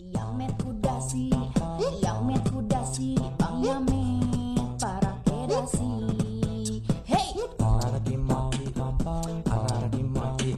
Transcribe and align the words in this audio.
Yang 0.00 0.30
met 0.32 0.52
kudasi, 0.56 1.28
yang 2.00 2.24
met 2.24 2.40
kudasi, 2.48 3.20
Bang 3.36 3.60
Yamet 3.60 4.80
para 4.80 5.12
kedasi. 5.28 5.92
Hey, 7.04 7.36
Arah 7.60 8.00
di 8.00 8.16
mati 8.16 8.64
arah 9.44 9.88
di 9.92 10.00
mati. 10.00 10.56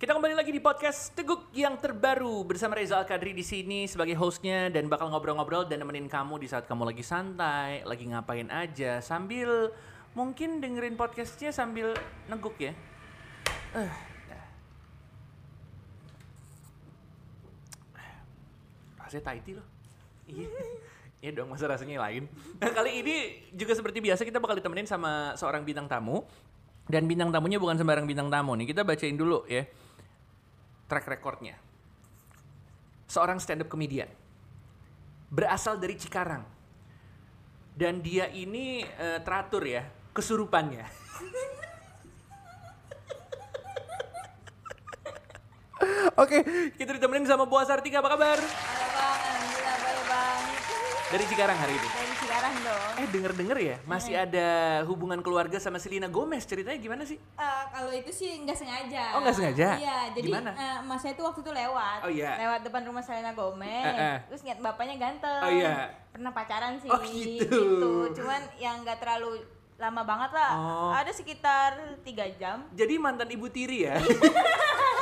Kita 0.00 0.16
kembali 0.16 0.32
lagi 0.32 0.48
di 0.48 0.64
podcast 0.64 1.12
Teguk 1.12 1.52
yang 1.52 1.76
terbaru 1.76 2.48
bersama 2.48 2.80
Reza 2.80 2.96
Al 2.96 3.04
Kadri 3.04 3.36
di 3.36 3.44
sini 3.44 3.84
sebagai 3.84 4.16
hostnya 4.16 4.72
dan 4.72 4.88
bakal 4.88 5.12
ngobrol-ngobrol 5.12 5.68
dan 5.68 5.84
nemenin 5.84 6.08
kamu 6.08 6.40
di 6.40 6.48
saat 6.48 6.64
kamu 6.64 6.88
lagi 6.88 7.04
santai, 7.04 7.84
lagi 7.84 8.08
ngapain 8.08 8.48
aja 8.48 9.04
sambil 9.04 9.76
mungkin 10.16 10.64
dengerin 10.64 10.96
podcastnya 10.96 11.52
sambil 11.52 11.92
neguk 12.32 12.56
ya. 12.56 12.72
Eh, 13.76 14.11
rasanya 19.12 19.28
Tahiti 19.28 19.52
loh. 19.52 19.66
Iya. 20.24 20.48
Iya 21.22 21.30
dong, 21.38 21.54
masa 21.54 21.70
rasanya 21.70 22.02
lain. 22.02 22.26
Nah, 22.58 22.72
kali 22.72 23.04
ini 23.04 23.16
juga 23.54 23.76
seperti 23.76 24.02
biasa 24.02 24.26
kita 24.26 24.42
bakal 24.42 24.58
ditemenin 24.58 24.88
sama 24.88 25.36
seorang 25.38 25.62
bintang 25.62 25.86
tamu. 25.86 26.24
Dan 26.82 27.06
bintang 27.06 27.30
tamunya 27.30 27.62
bukan 27.62 27.78
sembarang 27.78 28.08
bintang 28.10 28.26
tamu 28.26 28.58
nih. 28.58 28.74
Kita 28.74 28.82
bacain 28.82 29.14
dulu 29.14 29.46
ya 29.46 29.62
track 30.90 31.06
recordnya. 31.06 31.54
Seorang 33.06 33.38
stand 33.38 33.62
up 33.62 33.70
comedian. 33.70 34.10
Berasal 35.30 35.78
dari 35.78 35.94
Cikarang. 35.94 36.42
Dan 37.72 38.02
dia 38.02 38.28
ini 38.34 38.82
eh, 38.82 39.20
teratur 39.22 39.62
ya, 39.62 39.86
kesurupannya. 40.12 40.84
Oke, 46.22 46.38
kita 46.76 46.94
ditemenin 46.94 47.26
sama 47.26 47.44
Bu 47.44 47.58
Asartika, 47.58 47.98
apa 47.98 48.14
kabar? 48.14 48.38
Halo 48.38 48.86
bang, 48.88 49.18
alhamdulillah 49.18 49.76
baik 49.78 50.02
bang. 50.06 50.40
Dari 51.12 51.24
Cikarang 51.28 51.58
hari 51.58 51.74
ini. 51.76 51.88
Dari 51.92 52.14
sekarang 52.16 52.54
dong. 52.64 52.90
Eh 52.96 53.06
denger-denger 53.10 53.58
ya, 53.60 53.76
masih 53.84 54.14
ada 54.16 54.48
hubungan 54.88 55.20
keluarga 55.20 55.60
sama 55.60 55.76
Selena 55.76 56.08
Gomez. 56.08 56.48
Ceritanya 56.48 56.78
gimana 56.80 57.02
sih? 57.04 57.18
Eh, 57.18 57.64
kalau 57.68 57.92
itu 57.92 58.08
sih 58.08 58.40
nggak 58.40 58.56
sengaja. 58.56 59.04
Oh, 59.12 59.20
nggak 59.20 59.36
sengaja? 59.36 59.68
Iya, 59.76 59.98
jadi 60.16 60.28
Gimana? 60.32 60.50
eh, 60.56 60.76
mas 60.86 61.04
saya 61.04 61.12
itu 61.12 61.22
waktu 61.22 61.40
itu 61.44 61.52
lewat. 61.52 62.00
Oh, 62.06 62.10
iya. 62.10 62.30
Lewat 62.40 62.60
depan 62.64 62.82
rumah 62.88 63.02
Selena 63.04 63.36
Gomez. 63.36 63.84
Eh, 63.84 63.92
eh. 63.92 64.16
Terus 64.32 64.40
ngeliat 64.46 64.60
bapaknya 64.64 64.96
ganteng. 64.96 65.42
Oh, 65.44 65.50
iya. 65.52 65.92
Pernah 66.14 66.32
pacaran 66.32 66.80
sih. 66.80 66.88
Oh, 66.88 67.00
gitu. 67.04 67.62
Cuman 68.16 68.40
yang 68.56 68.80
nggak 68.80 69.02
terlalu 69.02 69.44
lama 69.76 70.02
banget 70.06 70.30
lah. 70.30 70.50
Oh. 70.56 70.90
Ada 70.94 71.10
sekitar 71.10 71.74
tiga 72.06 72.24
jam. 72.38 72.64
Jadi 72.72 72.94
mantan 72.96 73.28
ibu 73.28 73.50
tiri 73.50 73.84
ya? 73.90 73.98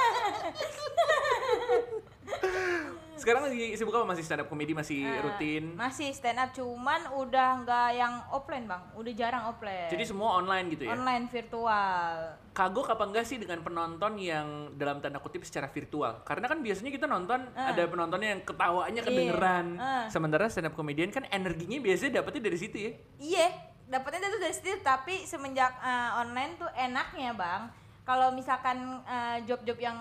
Sekarang 3.21 3.45
lagi 3.45 3.77
sibuk 3.77 3.93
apa? 3.93 4.17
Masih 4.17 4.25
stand 4.25 4.41
up 4.41 4.49
comedy? 4.49 4.73
Masih 4.73 5.05
Eh, 5.05 5.21
rutin? 5.21 5.77
Masih 5.77 6.09
stand 6.17 6.41
up, 6.41 6.57
cuman 6.57 7.05
udah 7.13 7.61
nggak 7.61 7.89
yang 7.93 8.15
offline 8.33 8.65
bang. 8.65 8.81
Udah 8.97 9.13
jarang 9.13 9.45
offline. 9.45 9.93
Jadi 9.93 10.09
semua 10.09 10.41
online 10.41 10.73
gitu 10.73 10.89
ya? 10.89 10.97
online 10.97 11.29
virtual. 11.29 12.41
Kagok 12.57 12.89
apa 12.89 13.05
enggak 13.05 13.29
sih 13.29 13.37
dengan 13.37 13.61
penonton 13.61 14.17
yang 14.17 14.73
dalam 14.73 15.05
tanda 15.05 15.21
kutip 15.21 15.45
secara 15.45 15.69
virtual? 15.69 16.25
Karena 16.25 16.49
kan 16.49 16.65
biasanya 16.65 16.89
kita 16.89 17.05
nonton 17.05 17.45
ada 17.53 17.83
penontonnya 17.85 18.29
yang 18.33 18.43
ketawanya 18.43 19.05
kedengeran. 19.05 19.67
Eh. 19.77 20.07
Sementara 20.09 20.49
stand 20.49 20.73
up 20.73 20.75
comedian 20.75 21.13
kan 21.13 21.29
energinya 21.29 21.77
biasanya 21.77 22.25
dapetnya 22.25 22.49
dari 22.49 22.57
situ 22.57 22.77
ya. 22.81 22.93
Iya, 23.21 23.47
dapetnya 23.85 24.33
tuh 24.33 24.41
dari 24.41 24.55
situ. 24.57 24.81
Tapi 24.81 25.29
semenjak 25.29 25.77
uh, 25.77 26.25
online 26.25 26.57
tuh 26.57 26.73
enaknya 26.73 27.37
bang. 27.37 27.63
Kalau 28.11 28.35
misalkan 28.35 28.79
uh, 29.07 29.39
job-job 29.47 29.79
yang 29.79 29.95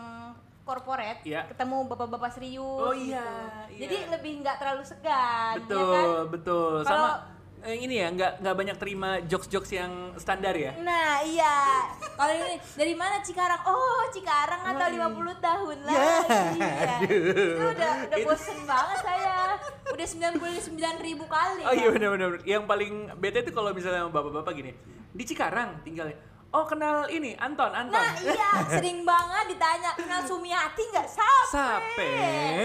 corporate, 0.66 1.22
Iya. 1.22 1.46
ketemu 1.46 1.86
bapak-bapak 1.86 2.34
serius. 2.34 2.82
Oh 2.82 2.90
iya, 2.90 3.22
gitu. 3.22 3.34
iya. 3.70 3.80
Jadi 3.86 3.98
lebih 4.10 4.32
nggak 4.42 4.58
terlalu 4.58 4.82
segan. 4.82 5.54
betul, 5.62 5.78
ya 5.78 5.86
kan? 5.94 6.06
betul. 6.34 6.74
Kalau- 6.82 7.18
Sama 7.22 7.70
eh, 7.70 7.78
ini 7.78 8.02
ya, 8.02 8.08
nggak 8.10 8.32
nggak 8.42 8.56
banyak 8.58 8.78
terima 8.82 9.10
jokes-jokes 9.22 9.70
yang 9.70 9.92
standar 10.17 10.58
ya. 10.58 10.73
Nah 10.80 11.22
iya, 11.22 11.86
kalau 12.16 12.33
ini 12.33 12.58
dari 12.73 12.94
mana 12.95 13.22
Cikarang? 13.22 13.61
Oh 13.67 14.02
Cikarang 14.10 14.62
atau 14.64 14.86
50 14.89 15.38
tahun 15.38 15.78
lagi 15.86 16.58
ya. 16.58 16.98
Itu 17.06 17.66
udah 17.70 17.92
udah 18.10 18.17
bosen 18.26 18.60
banget 18.66 18.98
saya. 19.06 19.38
Udah 19.86 20.08
99 20.10 20.66
ribu 20.98 21.30
kali. 21.30 21.62
Oh 21.62 21.73
iya 21.76 21.94
benar-benar. 21.94 22.42
Yang 22.42 22.64
paling 22.66 22.94
bete 23.17 23.45
itu 23.45 23.54
kalau 23.54 23.70
misalnya 23.70 24.10
bapak-bapak 24.10 24.54
gini, 24.56 24.73
di 25.14 25.23
Cikarang 25.23 25.78
tinggalnya. 25.86 26.29
Oh 26.49 26.65
kenal 26.65 27.05
ini 27.05 27.37
Anton, 27.37 27.70
Anton. 27.70 27.93
Nah 27.93 28.14
iya, 28.17 28.52
sering 28.73 29.05
banget 29.05 29.54
ditanya 29.54 29.93
kenal 29.93 30.21
Sumiati 30.23 30.82
nggak? 30.83 31.05
Sape. 31.05 31.54
Sape, 31.54 32.10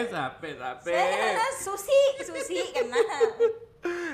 sape, 0.08 0.48
sape. 0.56 0.88
Saya 0.88 1.16
kenal 1.20 1.50
Susi, 1.52 2.00
Susi 2.18 2.58
kenal. 2.72 3.04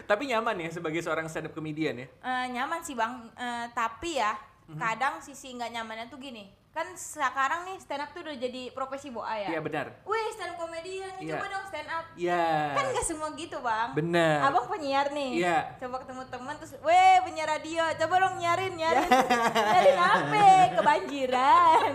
Tapi 0.03 0.27
nyaman 0.27 0.59
ya 0.59 0.69
sebagai 0.69 0.99
seorang 0.99 1.31
stand 1.31 1.47
up 1.47 1.55
comedian 1.55 1.95
ya. 1.97 2.07
Eh, 2.11 2.45
nyaman 2.51 2.83
sih 2.83 2.99
bang, 2.99 3.31
Eh, 3.33 3.67
tapi 3.71 4.19
ya 4.19 4.35
Mhm. 4.67 4.79
kadang 4.79 5.19
sisi 5.19 5.55
nggak 5.55 5.71
nyamannya 5.71 6.07
tuh 6.07 6.19
gini. 6.19 6.47
Kan 6.71 6.87
sekarang 6.95 7.67
nih 7.67 7.83
stand 7.83 7.99
up 7.99 8.15
tuh 8.15 8.23
udah 8.23 8.37
jadi 8.39 8.71
profesi 8.71 9.11
boa 9.11 9.27
ya. 9.35 9.51
Iya 9.51 9.61
benar. 9.61 9.87
Wih 10.07 10.27
stand 10.31 10.55
up 10.55 10.59
komedian, 10.63 11.11
Iya. 11.19 11.35
coba 11.35 11.47
dong 11.51 11.65
stand 11.67 11.91
up. 11.91 12.05
Iya. 12.15 12.47
Kan 12.79 12.85
nggak 12.95 13.07
semua 13.07 13.29
gitu 13.35 13.59
bang. 13.59 13.91
Benar. 13.99 14.39
Abang 14.47 14.67
penyiar 14.71 15.11
nih. 15.11 15.31
Iya. 15.43 15.59
Coba 15.83 15.99
ketemu 16.07 16.23
teman 16.31 16.55
terus, 16.63 16.73
weh 16.79 17.17
penyiar 17.27 17.49
radio, 17.51 17.83
coba 17.99 18.15
dong 18.23 18.37
nyarin, 18.39 18.73
nyarin. 18.79 19.11
nyarin 19.75 19.99
apa? 19.99 20.43
Kebanjiran. 20.79 21.93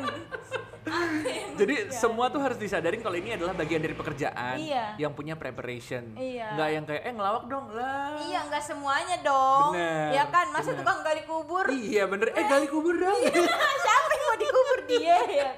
Jadi 1.55 1.73
enggak? 1.81 1.97
semua 1.97 2.29
tuh 2.29 2.37
harus 2.39 2.55
disadarin 2.55 2.99
kalau 2.99 3.15
ini 3.15 3.33
adalah 3.33 3.51
bagian 3.51 3.79
dari 3.79 3.91
pekerjaan 3.91 4.55
Iya. 4.55 4.93
yang 4.97 5.11
punya 5.11 5.33
preparation. 5.33 6.13
Iya. 6.13 6.53
Nggak 6.53 6.69
yang 6.69 6.83
kayak 6.85 7.01
eh 7.01 7.13
ngelawak 7.13 7.43
dong 7.45 7.65
lah. 7.71 8.13
Iya 8.21 8.39
nggak 8.45 8.63
semuanya 8.63 9.17
dong. 9.19 9.73
Bener, 9.73 10.13
Ya 10.13 10.23
kan, 10.27 10.45
masa 10.49 10.69
bener. 10.71 10.79
tukang 10.81 10.99
gali 11.01 11.23
kubur. 11.23 11.65
Iya 11.67 12.03
bener. 12.05 12.27
Eh 12.31 12.45
gali 12.45 12.67
kubur 12.67 12.93
dong. 12.93 13.17
Siapa 13.83 14.09
yang 14.11 14.23
mau 14.23 14.37
dikubur 14.37 14.79
dia 14.85 15.17
ya? 15.25 15.49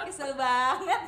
Kesel 0.00 0.32
banget. 0.34 1.00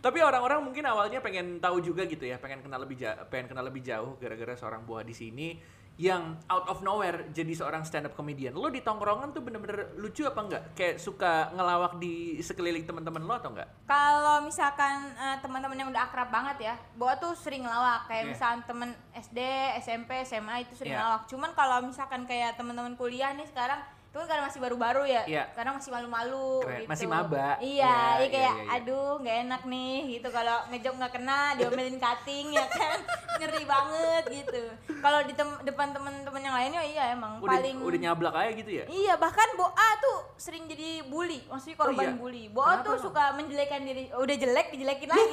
Tapi 0.00 0.18
orang-orang 0.18 0.64
mungkin 0.64 0.80
awalnya 0.82 1.20
pengen 1.20 1.60
tahu 1.60 1.84
juga 1.84 2.08
gitu 2.08 2.24
ya, 2.24 2.40
pengen 2.40 2.64
kenal 2.64 2.80
lebih 2.80 2.96
jauh, 2.96 3.20
pengen 3.28 3.52
kenal 3.52 3.60
lebih 3.62 3.84
jauh 3.84 4.16
gara-gara 4.16 4.56
seorang 4.56 4.80
buah 4.80 5.04
di 5.04 5.12
sini 5.12 5.60
yang 6.00 6.32
out 6.48 6.64
of 6.64 6.80
nowhere 6.80 7.28
jadi 7.28 7.52
seorang 7.52 7.84
stand 7.84 8.08
up 8.08 8.16
comedian. 8.16 8.56
Lo 8.56 8.72
di 8.72 8.80
tongkrongan 8.80 9.36
tuh 9.36 9.44
bener-bener 9.44 9.92
lucu 10.00 10.24
apa 10.24 10.40
enggak? 10.40 10.62
Kayak 10.72 10.96
suka 10.96 11.52
ngelawak 11.52 12.00
di 12.00 12.40
sekeliling 12.40 12.88
teman-teman 12.88 13.20
lo 13.20 13.36
atau 13.36 13.52
enggak? 13.52 13.68
Kalau 13.84 14.40
misalkan 14.40 15.12
eh, 15.12 15.36
teman-teman 15.44 15.76
yang 15.76 15.92
udah 15.92 16.08
akrab 16.08 16.32
banget 16.32 16.72
ya, 16.72 16.74
Boa 16.96 17.20
tuh 17.20 17.36
sering 17.36 17.68
ngelawak 17.68 18.08
kayak 18.08 18.24
Iya. 18.24 18.30
misalkan 18.32 18.60
temen 18.64 18.90
SD, 19.12 19.38
SMP, 19.76 20.10
SMA 20.24 20.64
itu 20.64 20.72
sering 20.72 20.96
Iya. 20.96 21.04
ngelawak. 21.04 21.22
Cuman 21.28 21.50
kalau 21.52 21.84
misalkan 21.84 22.24
kayak 22.24 22.56
teman-teman 22.56 22.96
kuliah 22.96 23.36
nih 23.36 23.44
sekarang 23.44 23.84
itu 24.10 24.18
kan 24.18 24.26
karena 24.26 24.42
masih 24.42 24.58
baru-baru 24.58 25.06
ya, 25.06 25.22
Iya. 25.22 25.44
karena 25.54 25.70
masih 25.70 25.88
malu-malu 25.88 26.66
gitu. 26.66 26.90
Masih 26.90 27.06
maba. 27.06 27.54
Iya, 27.56 27.62
Iya, 27.62 27.94
iya 28.18 28.26
kayak 28.26 28.50
iya, 28.50 28.52
iya. 28.58 28.74
aduh 28.74 29.10
nggak 29.16 29.36
enak 29.40 29.62
nih 29.64 29.94
gitu 30.10 30.28
kalau 30.28 30.56
ngejok 30.66 30.94
nggak 30.98 31.12
kena 31.14 31.40
diomelin 31.54 31.94
cutting 31.94 32.46
ya 32.50 32.66
kan 32.66 32.98
ngeri 33.38 33.62
banget 33.62 34.22
gitu. 34.34 34.62
Kalau 34.98 35.22
di 35.22 35.30
tem- 35.30 35.60
depan 35.62 35.94
teman-teman 35.94 36.42
yang 36.42 36.52
lainnya 36.52 36.82
iya 36.82 37.04
emang 37.14 37.38
Udah 37.38 37.54
paling 37.54 37.76
udah 37.78 37.98
nyablak 38.00 38.34
aja 38.34 38.52
gitu 38.52 38.70
ya? 38.72 38.84
Iya 38.84 39.14
bahkan 39.14 39.46
Boa 39.54 39.88
tuh 40.02 40.18
sering 40.34 40.66
jadi 40.66 41.06
bully, 41.06 41.46
maksudnya 41.46 41.76
korban 41.78 42.04
iya? 42.04 42.12
bully. 42.12 42.44
Boa 42.50 42.66
Kenapa 42.66 42.82
tuh 42.82 42.92
emang? 42.92 43.04
suka 43.06 43.24
menjelekkan 43.32 43.80
diri, 43.80 44.04
udah 44.10 44.36
jelek 44.36 44.66
dijelekin 44.74 45.08
lagi. 45.08 45.22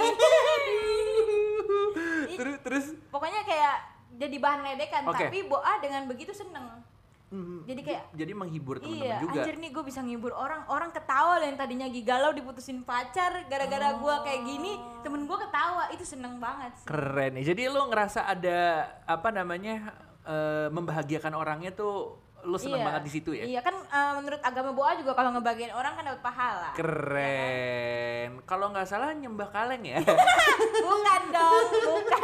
terus 2.38 2.56
terus 2.62 2.86
Pokoknya 3.10 3.42
kayak 3.42 3.76
jadi 4.14 4.38
bahan 4.38 4.60
ledekan, 4.64 5.02
Oke. 5.04 5.26
tapi 5.26 5.42
Boa 5.44 5.82
dengan 5.82 6.06
begitu 6.06 6.30
seneng. 6.30 6.86
Mm, 7.28 7.60
Jadi 7.66 7.82
kayak 7.82 8.04
jadi 8.12 8.32
menghibur 8.32 8.76
teman-teman 8.78 9.04
Iya, 9.04 9.18
juga. 9.20 9.42
anjir 9.44 9.56
nih 9.58 9.70
gue 9.70 9.84
bisa 9.84 10.00
ngibur 10.00 10.32
orang, 10.32 10.64
orang 10.68 10.90
ketawa 10.90 11.38
loh 11.38 11.46
yang 11.46 11.56
tadinya 11.56 11.86
lagi 11.86 12.02
galau 12.02 12.32
diputusin 12.32 12.82
pacar 12.82 13.44
gara-gara 13.46 13.96
gua 13.96 14.22
kayak 14.22 14.42
gini, 14.44 14.74
temen 15.02 15.24
gua 15.24 15.38
ketawa, 15.40 15.90
itu 15.90 16.04
seneng 16.04 16.38
banget 16.38 16.72
sih. 16.78 16.86
Keren 16.86 17.36
nih. 17.36 17.44
Jadi 17.46 17.62
lo 17.68 17.88
ngerasa 17.88 18.24
ada 18.24 18.60
apa 19.04 19.30
namanya 19.30 19.92
eh, 20.24 20.68
membahagiakan 20.70 21.34
orangnya 21.34 21.72
tuh 21.72 22.16
lo 22.44 22.56
seneng 22.56 22.80
Iya. 22.80 22.88
banget 22.88 23.02
di 23.04 23.12
situ 23.12 23.32
ya? 23.32 23.44
Iya 23.44 23.60
kan 23.60 23.76
eh, 23.76 24.12
menurut 24.16 24.40
agama 24.40 24.72
Boa 24.72 24.96
juga 24.96 25.12
kalau 25.12 25.32
ngebagiin 25.32 25.72
orang 25.72 25.94
kan 25.94 26.04
dapat 26.06 26.22
pahala. 26.22 26.70
Keren. 26.76 28.40
Kalau 28.44 28.72
nggak 28.72 28.88
salah 28.88 29.12
nyembah 29.12 29.50
kaleng 29.50 29.84
ya? 29.84 30.00
bukan 30.86 31.22
dong, 31.28 31.66
bukan. 31.92 32.22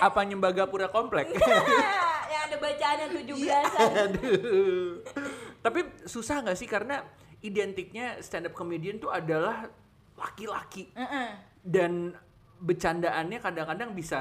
Apa 0.00 0.20
nyembah 0.22 0.50
gapura 0.54 0.86
komplek? 0.86 1.34
Ada 2.50 2.58
bacaannya 2.58 3.06
tujuh 3.14 3.36
belasan. 3.38 3.90
Aduh. 4.10 4.90
Tapi 5.62 5.80
susah 6.04 6.42
nggak 6.42 6.58
sih 6.58 6.66
karena 6.66 7.06
identiknya 7.40 8.18
stand 8.18 8.50
up 8.50 8.54
comedian 8.58 8.98
tuh 8.98 9.14
adalah 9.14 9.70
laki-laki 10.18 10.90
dan 11.64 12.12
bercandaannya 12.60 13.40
kadang-kadang 13.40 13.96
bisa 13.96 14.20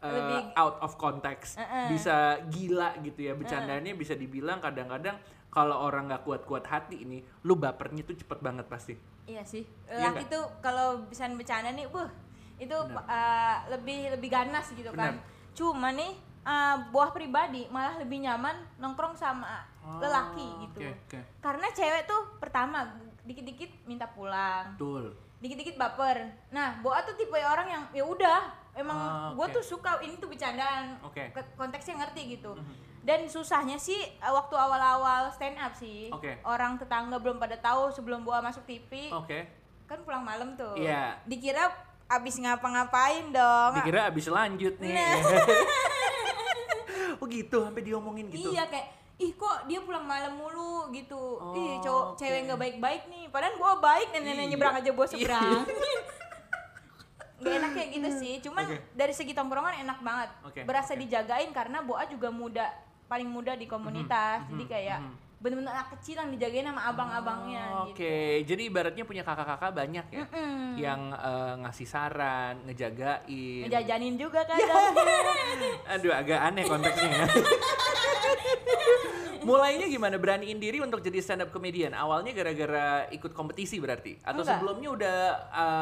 uh, 0.00 0.08
Lebih- 0.08 0.48
out 0.56 0.80
of 0.80 0.96
context, 0.96 1.60
Uh-uh. 1.60 1.92
bisa 1.92 2.40
gila 2.48 2.96
gitu 3.04 3.20
ya. 3.28 3.36
Bercandaannya 3.36 3.92
bisa 3.92 4.16
dibilang 4.16 4.64
kadang-kadang 4.64 5.20
kalau 5.52 5.84
orang 5.84 6.08
nggak 6.08 6.24
kuat-kuat 6.24 6.64
hati 6.68 7.04
ini, 7.04 7.20
lu 7.44 7.56
bapernya 7.56 8.04
tuh 8.04 8.16
cepet 8.16 8.38
banget 8.40 8.64
pasti. 8.68 8.96
Iya 9.28 9.44
sih. 9.44 9.64
Iya 9.88 10.12
Laki 10.12 10.24
tuh 10.28 10.44
kalau 10.64 11.04
bisa 11.08 11.28
bercanda 11.32 11.72
nih, 11.72 11.88
buh, 11.88 12.08
itu 12.56 12.76
uh, 12.76 13.56
lebih 13.72 14.16
lebih 14.16 14.28
ganas 14.32 14.72
gitu 14.72 14.88
kan. 14.96 15.16
Benar. 15.16 15.52
Cuma 15.56 15.88
nih 15.92 16.12
uh, 16.46 16.76
buah 16.88 17.10
pribadi 17.10 17.66
malah 17.68 17.98
lebih 17.98 18.22
nyaman 18.22 18.54
nongkrong 18.78 19.12
sama 19.12 19.66
lelaki 19.98 20.46
gitu. 20.64 20.78
Oh, 20.80 20.86
Oke, 20.86 20.94
oke. 21.08 21.18
Karena 21.38 21.66
cewek 21.68 22.02
tuh 22.06 22.22
pertama 22.38 22.86
dikit-dikit 23.22 23.82
minta 23.82 24.06
pulang, 24.06 24.74
Betul. 24.74 25.14
dikit-dikit 25.38 25.74
baper. 25.74 26.22
Nah, 26.48 26.78
Boa 26.80 27.02
tuh 27.02 27.14
tipe 27.14 27.34
orang 27.34 27.66
yang 27.66 27.82
ya 27.92 28.02
udah, 28.02 28.40
emang 28.72 28.94
Ah, 28.94 29.30
gua 29.32 29.46
oke. 29.46 29.54
tuh 29.54 29.64
suka 29.64 29.98
ini 30.00 30.14
tuh 30.16 30.26
bercandaan. 30.26 30.98
Ke- 31.30 31.54
Konteksnya 31.54 31.98
ngerti 31.98 32.36
gitu. 32.36 32.54
Mhm. 32.54 32.74
Dan 33.02 33.26
susahnya 33.26 33.78
sih 33.78 33.98
uh, 34.18 34.30
waktu 34.32 34.54
awal-awal 34.54 35.30
stand 35.30 35.54
up 35.56 35.70
sih. 35.72 36.10
Oke. 36.10 36.42
Orang 36.42 36.74
tetangga 36.74 37.14
belum 37.16 37.38
pada 37.38 37.54
tahu 37.56 37.90
sebelum 37.90 38.22
Boa 38.22 38.42
masuk 38.42 38.62
TV 38.62 39.10
Oke. 39.10 39.46
kan 39.86 40.02
pulang 40.02 40.26
malam 40.26 40.54
tuh. 40.54 40.74
Iya. 40.74 41.14
Dikira 41.22 41.70
abis 42.06 42.34
ngapa-ngapain 42.36 43.30
dong. 43.30 43.78
Dikira 43.78 44.10
abis 44.10 44.26
lanjut 44.26 44.74
nih. 44.78 44.94
Nah. 44.94 45.14
oh 47.18 47.26
gitu, 47.26 47.58
sampai 47.64 47.82
diomongin 47.82 48.26
gitu. 48.28 48.52
Iya 48.52 48.68
kayak 48.68 48.86
ih 49.16 49.32
kok 49.32 49.64
dia 49.64 49.80
pulang 49.80 50.04
malam 50.04 50.36
mulu 50.36 50.92
gitu. 50.92 51.40
ih 51.56 51.80
Oh, 51.80 51.82
cowok 51.82 52.04
oke. 52.12 52.18
cewek 52.20 52.40
nggak 52.46 52.60
baik-baik 52.60 53.02
nih. 53.08 53.24
Padahal 53.32 53.54
gua 53.56 53.72
baik 53.80 54.12
nenek-nenek 54.12 54.44
Iya. 54.44 54.50
nyebrang 54.52 54.74
aja 54.76 54.90
gua 54.92 55.06
Iya. 55.06 55.12
seberang. 55.16 55.60
Gak 57.36 57.52
enak 57.52 57.70
kayak 57.76 57.90
gitu 57.92 58.08
sih. 58.16 58.34
Cuman 58.40 58.64
Oke. 58.64 58.76
dari 58.96 59.12
segi 59.12 59.32
tongkrongan 59.36 59.84
enak 59.84 59.98
banget. 60.00 60.30
Oke, 60.40 60.60
Berasa 60.64 60.96
oke. 60.96 61.00
dijagain 61.04 61.52
karena 61.52 61.84
Boa 61.84 62.08
juga 62.08 62.32
muda, 62.32 62.64
paling 63.06 63.28
muda 63.28 63.52
di 63.52 63.68
komunitas. 63.68 64.40
Jadi 64.48 64.64
mhm, 64.64 64.72
kayak 64.72 64.98
mhm. 65.04 65.14
Bener-bener 65.36 65.68
anak 65.68 65.92
kecil 65.94 66.16
yang 66.16 66.32
dijagain 66.32 66.64
sama 66.64 66.80
abang-abangnya 66.86 67.64
Oh, 67.70 67.92
gitu. 67.92 68.00
Oke, 68.00 68.16
jadi 68.44 68.62
ibaratnya 68.66 69.04
punya 69.04 69.20
kakak-kakak 69.20 69.68
banyak 69.70 70.06
ya, 70.08 70.24
Mm-mm. 70.24 70.80
yang 70.80 71.00
eh, 71.12 71.52
ngasih 71.60 71.84
saran, 71.84 72.64
ngejagain. 72.64 73.68
Ngejajanin 73.68 74.16
juga 74.16 74.40
kadang. 74.48 74.96
Aduh, 75.92 76.12
agak 76.12 76.40
aneh 76.40 76.64
konteksnya 76.64 77.10
ya. 77.12 77.26
Mulainya 79.46 79.86
gimana 79.86 80.18
beraniin 80.18 80.58
diri 80.58 80.82
untuk 80.82 80.98
jadi 80.98 81.22
stand 81.22 81.40
up 81.40 81.50
comedian? 81.50 81.94
Awalnya 81.94 82.34
gara-gara 82.34 82.86
ikut 83.08 83.30
kompetisi 83.30 83.78
berarti? 83.78 84.18
Atau 84.20 84.42
Enggak. 84.42 84.58
sebelumnya 84.58 84.88
udah 84.90 85.16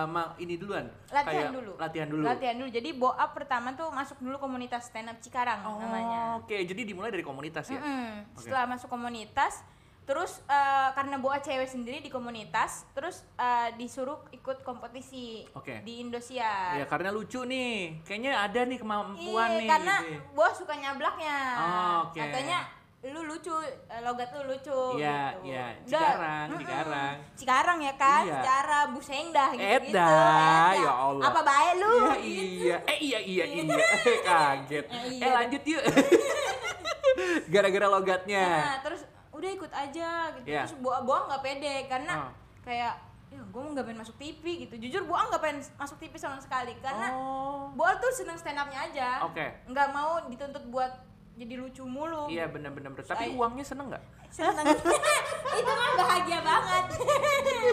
ma- 0.05 0.37
ini 0.37 0.55
duluan? 0.55 0.85
Latihan 1.09 1.25
Kayak 1.25 1.51
dulu. 1.51 1.73
Latihan 1.75 2.09
dulu. 2.09 2.23
Latihan 2.23 2.57
dulu. 2.57 2.69
Jadi 2.69 2.91
Boa 2.95 3.25
pertama 3.29 3.73
tuh 3.73 3.89
masuk 3.89 4.21
dulu 4.21 4.37
komunitas 4.37 4.87
stand 4.87 5.09
up 5.09 5.19
Cikarang 5.19 5.65
Oh, 5.65 5.81
namanya. 5.81 6.37
Oke, 6.39 6.61
jadi 6.61 6.85
dimulai 6.85 7.09
dari 7.09 7.23
komunitas 7.23 7.65
ya. 7.67 7.81
Mm-mm. 7.81 8.37
Oke. 8.37 8.45
Setelah 8.45 8.69
masuk 8.69 8.87
komunitas, 8.87 9.65
terus 10.05 10.45
eh, 10.45 10.89
karena 10.93 11.17
Boa 11.17 11.39
cewek 11.39 11.65
sendiri 11.65 11.99
di 11.99 12.09
komunitas, 12.09 12.85
terus 12.93 13.25
eh, 13.35 13.73
disuruh 13.75 14.21
ikut 14.31 14.61
kompetisi 14.61 15.49
Oke. 15.53 15.81
di 15.81 16.01
Indosiar. 16.01 16.77
Ya 16.77 16.85
karena 16.85 17.09
lucu 17.09 17.41
nih, 17.43 18.03
kayaknya 18.03 18.37
ada 18.39 18.61
nih 18.63 18.77
kemampuan 18.77 19.49
Iya, 19.49 19.59
nih. 19.59 19.69
karena 19.69 19.95
gitu. 20.03 20.21
Boa 20.35 20.51
suka 20.53 20.75
nyablaknya. 20.75 21.37
Oh, 21.57 21.97
oke. 22.07 22.21
Katanya 22.21 22.59
lu 23.05 23.21
lucu, 23.23 23.53
eh, 23.61 24.01
logat 24.01 24.33
lu 24.33 24.49
lucu 24.49 24.97
Iya, 24.97 25.37
gitu. 25.37 25.45
iya. 25.45 25.65
Udah, 25.77 25.85
Cikarang, 25.85 26.47
mm-mm. 26.47 26.59
Cikarang. 26.59 27.15
Cikarang 27.37 27.79
ya 27.79 27.95
kan, 27.95 28.23
Iya. 28.23 28.35
secara 28.35 28.79
Busengdah 28.89 29.49
gitu-gitu. 29.53 29.93
Edah, 29.93 30.69
ya 30.73 30.93
Allah. 30.95 31.25
Apa 31.27 31.41
baik 31.43 31.73
lu? 31.77 31.93
Iya, 32.01 32.15
gitu. 32.17 32.65
iya. 32.65 32.77
Eh 32.87 32.99
iya 32.99 33.19
iya 33.21 33.45
iya. 33.45 33.63
Eh, 34.09 34.19
Kaget. 34.21 34.87
Eh, 34.87 35.03
iya. 35.11 35.21
Eh 35.21 35.31
lanjut 35.31 35.63
yuk. 35.65 35.83
Gara-gara 37.53 37.87
logatnya. 37.87 38.45
Nah, 38.47 38.77
terus 38.81 39.03
udah 39.31 39.51
ikut 39.51 39.73
aja 39.73 40.09
gitu. 40.35 40.47
Iya. 40.47 40.63
Terus 40.65 40.75
Boa 40.79 40.99
Boa 41.03 41.29
nggak 41.29 41.43
pede 41.43 41.75
karena 41.87 42.13
Oh. 42.19 42.33
kayak 42.63 42.95
ya 43.29 43.41
gue 43.43 43.63
nggak 43.67 43.85
pengen 43.85 44.01
masuk 44.01 44.17
TV 44.17 44.45
gitu. 44.65 44.75
Jujur 44.79 45.03
Boa 45.05 45.27
nggak 45.29 45.43
pengen 45.43 45.59
masuk 45.77 45.99
TV 45.99 46.15
sama 46.15 46.39
sekali 46.39 46.73
karena 46.79 47.13
Oh. 47.13 47.69
Boa 47.73 47.99
tuh 47.99 48.11
seneng 48.11 48.39
stand 48.39 48.57
upnya 48.57 48.81
aja. 48.83 49.09
Oke. 49.23 49.45
Nggak 49.67 49.89
mau 49.91 50.25
dituntut 50.25 50.65
buat 50.67 50.93
jadi 51.35 51.55
lucu 51.57 51.83
mulu. 51.83 52.27
Iya 52.27 52.47
benar-benar. 52.47 52.95
Tapi 52.95 53.07
Saya- 53.27 53.35
uangnya 53.35 53.63
seneng 53.63 53.87
nggak? 53.89 54.05
Seneng. 54.31 54.65
Itu 55.59 55.71
mah 55.71 55.91
bahagia 55.97 56.41
banget. 56.41 56.85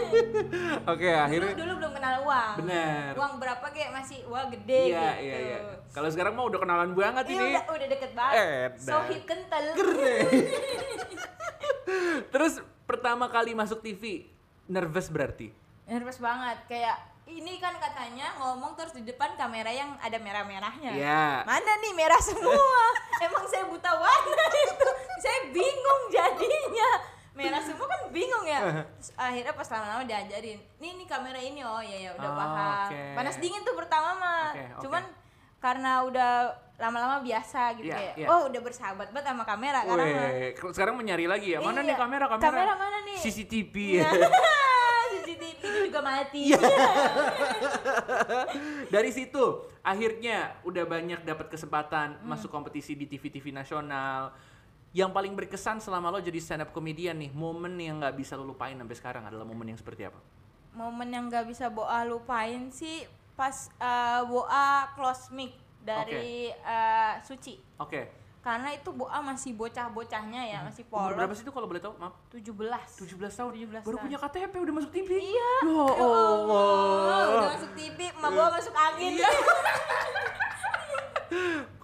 Oke 0.92 1.06
dulu, 1.06 1.22
akhirnya. 1.22 1.54
dulu 1.54 1.72
belum 1.78 1.92
kenal 1.92 2.14
uang. 2.22 2.52
Bener. 2.58 3.10
Uang 3.14 3.32
berapa 3.38 3.66
kayak 3.68 3.90
masih 3.92 4.18
wah 4.26 4.46
gede 4.46 4.82
Iya 4.88 4.98
gitu. 4.98 5.22
iya 5.22 5.36
iya. 5.38 5.58
Kalau 5.90 6.08
sekarang 6.08 6.32
mah 6.32 6.46
udah 6.46 6.58
kenalan 6.58 6.90
banget 6.92 7.24
Iya 7.24 7.34
ini. 7.36 7.48
udah 7.52 7.64
udah 7.68 7.88
deket 7.88 8.10
banget. 8.12 8.34
Edan. 8.36 8.78
Sohib 8.78 9.22
kental. 9.22 9.64
Terus 12.32 12.52
pertama 12.82 13.28
kali 13.28 13.52
masuk 13.52 13.78
TV 13.78 14.26
nervous 14.66 15.06
berarti. 15.06 15.52
Nervous 15.84 16.18
banget 16.18 16.58
kayak 16.66 16.96
ini 17.24 17.56
kan 17.56 17.74
katanya 17.76 18.34
ngomong 18.36 18.74
terus 18.74 18.92
di 18.92 19.02
depan 19.02 19.34
kamera 19.34 19.70
yang 19.70 19.94
ada 19.98 20.16
merah-merahnya. 20.16 20.92
Iya. 20.92 21.24
Mana 21.42 21.70
nih 21.78 21.92
merah 21.92 22.18
semua? 22.18 22.82
Emang 23.24 23.46
saya 23.46 23.64
buta 23.64 23.90
warna 23.92 24.44
itu. 24.52 24.88
Saya 25.18 25.38
bingung 25.48 26.02
jadinya. 26.08 26.90
Merah 27.32 27.62
semua 27.62 27.86
kan 27.86 28.10
bingung 28.10 28.44
ya. 28.44 28.84
Terus 28.92 29.10
akhirnya 29.14 29.52
pas 29.52 29.64
lama-lama 29.66 30.02
diajarin. 30.02 30.58
Nih 30.76 30.90
nih 30.94 31.06
kamera 31.06 31.38
ini 31.38 31.62
oh 31.62 31.80
ya 31.80 31.96
ya 32.02 32.10
udah 32.12 32.26
Oh, 32.26 32.36
paham. 32.36 32.88
oke. 32.90 33.00
Panas 33.16 33.36
dingin 33.38 33.62
tuh 33.62 33.72
pertama 33.72 34.10
mah. 34.12 34.46
Oke, 34.50 34.60
oke. 34.60 34.80
Cuman 34.84 35.02
karena 35.56 35.92
udah 36.02 36.30
lama-lama 36.74 37.22
biasa 37.22 37.78
gitu 37.78 37.86
Iya, 37.86 37.94
kayak 37.94 38.14
iya. 38.18 38.26
oh 38.26 38.50
udah 38.50 38.60
bersahabat 38.60 39.08
banget 39.14 39.30
sama 39.30 39.44
kamera 39.46 39.86
mah. 39.86 39.94
Weh, 39.96 40.50
sekarang 40.74 40.98
menyari 40.98 41.24
lagi 41.24 41.54
ya. 41.54 41.62
Mana 41.62 41.80
Iya. 41.80 41.88
nih 41.88 41.96
kamera 41.96 42.26
kamera? 42.28 42.50
Kamera 42.50 42.72
mana 42.74 42.98
nih? 43.06 43.16
CCTV. 43.16 43.74
Nah, 44.02 44.12
itu 45.62 45.78
juga 45.86 46.02
mati. 46.02 46.50
Iya. 46.50 46.58
Dari 48.94 49.10
situ 49.14 49.70
akhirnya 49.80 50.58
udah 50.66 50.84
banyak 50.84 51.22
dapat 51.22 51.46
kesempatan 51.48 52.18
Hmm. 52.18 52.28
masuk 52.28 52.50
kompetisi 52.50 52.98
di 52.98 53.06
TV-TV 53.06 53.54
nasional. 53.54 54.34
Yang 54.92 55.10
paling 55.14 55.32
berkesan 55.32 55.80
selama 55.80 56.12
lo 56.12 56.20
jadi 56.20 56.36
stand 56.36 56.66
up 56.66 56.70
comedian 56.70 57.16
nih, 57.16 57.32
momen 57.32 57.80
yang 57.80 57.96
nggak 57.96 58.12
bisa 58.12 58.36
lo 58.36 58.44
lupain 58.44 58.76
sampai 58.76 58.92
sekarang 58.92 59.24
adalah 59.24 59.48
momen 59.48 59.72
yang 59.72 59.80
seperti 59.80 60.04
apa? 60.04 60.20
momen 60.72 61.12
yang 61.12 61.28
nggak 61.28 61.52
bisa 61.52 61.68
Boa 61.68 62.00
lupain 62.00 62.72
sih 62.72 63.04
pas 63.36 63.68
eh, 63.76 64.20
Boa 64.24 64.88
close 64.96 65.28
mic 65.28 65.52
dari 65.84 66.48
eh, 66.48 67.14
Suci 67.20 67.60
Oke. 67.76 68.21
Karena 68.42 68.68
itu 68.70 68.90
Boa 68.90 69.22
masih 69.22 69.54
bocah-bocahnya 69.54 70.42
ya 70.44 70.58
masih 70.60 70.82
Umur 70.84 71.14
berapa 71.14 71.30
polos 71.30 71.38
sih 71.38 71.46
itu 71.46 71.52
kalau 71.52 71.64
boleh 71.64 71.78
tahu? 71.78 71.94
Maaf. 71.96 72.14
17 72.28 72.42
17 72.42 73.22
tahun. 73.30 73.52
17 73.54 73.80
Baru 73.80 73.94
tahun. 73.94 74.02
punya 74.02 74.18
KTP 74.18 74.54
udah 74.58 74.74
masuk 74.76 74.90
TV. 74.90 75.10
Iya. 75.14 75.52
Ya 75.62 75.70
Ya 75.70 75.82
Allah, 75.94 76.26
Allah. 76.26 77.22
udah 77.32 77.50
masuk 77.54 77.70
TV, 77.72 77.98
emak 78.10 78.30
Boa 78.30 78.48
masuk 78.50 78.74
angin. 78.74 79.12
Iya. 79.16 79.30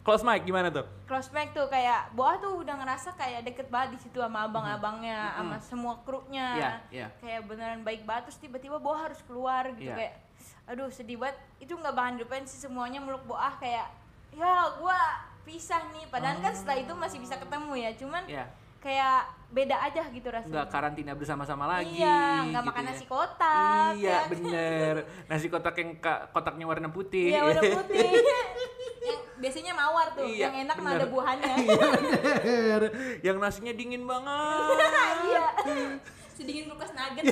Close 0.01 0.25
mic 0.25 0.41
gimana 0.43 0.73
tuh? 0.73 0.89
Close 1.05 1.29
mic 1.31 1.53
tuh 1.53 1.69
kayak 1.69 2.11
Boa 2.13 2.41
tuh 2.41 2.59
udah 2.59 2.75
ngerasa 2.75 3.13
kayak 3.13 3.45
deket 3.45 3.69
banget 3.69 3.95
di 3.95 3.99
situ 4.01 4.19
sama 4.19 4.49
abang-abangnya, 4.49 5.37
sama 5.37 5.57
semua 5.61 5.95
krunya. 6.01 6.49
Iya, 6.57 6.71
iya. 6.91 7.07
Kayak 7.19 7.45
beneran 7.45 7.81
baik 7.83 8.03
banget 8.03 8.33
terus 8.33 8.41
tiba-tiba 8.41 8.81
Boa 8.81 9.05
harus 9.05 9.21
keluar 9.23 9.69
gitu 9.71 9.85
Iya. 9.85 9.97
kayak 9.97 10.15
aduh 10.65 10.89
sedih 10.89 11.17
banget. 11.17 11.37
Itu 11.61 11.77
nggak 11.77 11.93
bakalan 11.93 12.17
dilupain 12.17 12.45
sih 12.45 12.57
semuanya 12.57 12.99
meluk 12.99 13.21
Boa 13.23 13.53
kayak 13.57 13.85
ya 14.33 14.49
gua 14.77 14.97
pisah 15.49 15.81
nih 15.89 16.05
padahal 16.07 16.37
kan 16.39 16.53
setelah 16.53 16.79
itu 16.79 16.93
masih 16.93 17.19
bisa 17.19 17.35
ketemu 17.35 17.73
ya, 17.75 17.91
cuman 17.95 18.23
Iya. 18.23 18.45
kayak 18.79 19.19
beda 19.49 19.77
aja 19.81 20.03
gitu 20.07 20.29
rasanya. 20.29 20.53
Nggak 20.55 20.69
karantina 20.69 21.13
bersama-sama 21.13 21.65
lagi. 21.67 21.97
Iya, 21.97 22.21
nggak 22.47 22.61
gitu 22.61 22.69
makan 22.69 22.83
ya. 22.83 22.89
nasi 22.93 23.05
kotak. 23.05 23.91
Iya 23.95 24.11
ya. 24.13 24.19
bener 24.29 24.95
Nasi 25.25 25.47
kotak 25.49 25.75
yang 25.75 25.91
kotaknya 26.29 26.65
warna 26.65 26.89
putih 26.89 27.33
Iya 27.33 27.41
warna 27.43 27.63
putih. 27.81 28.09
yang 29.01 29.21
biasanya 29.39 29.73
mawar 29.73 30.13
tuh, 30.13 30.29
Iya, 30.29 30.45
yang 30.47 30.69
enak 30.69 30.77
mah 30.79 30.93
ada 30.93 31.07
buahnya. 31.09 31.55
Iya 31.65 31.87
bener 31.91 32.83
Yang 33.19 33.37
nasinya 33.41 33.73
dingin 33.73 34.05
banget 34.05 34.77
Iya. 35.27 35.45
Sedingin 36.31 36.69
kulkas 36.69 36.93
nugget. 36.93 37.25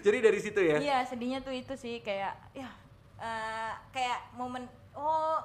Jadi 0.00 0.18
dari 0.18 0.38
situ 0.38 0.60
ya 0.60 0.78
Iya, 0.78 0.98
sedihnya 1.04 1.42
tuh 1.42 1.52
itu 1.52 1.74
sih 1.74 2.00
kayak 2.00 2.32
ya 2.54 2.70
eh, 3.18 3.72
kayak 3.90 4.32
momen 4.32 4.64
oh 4.94 5.36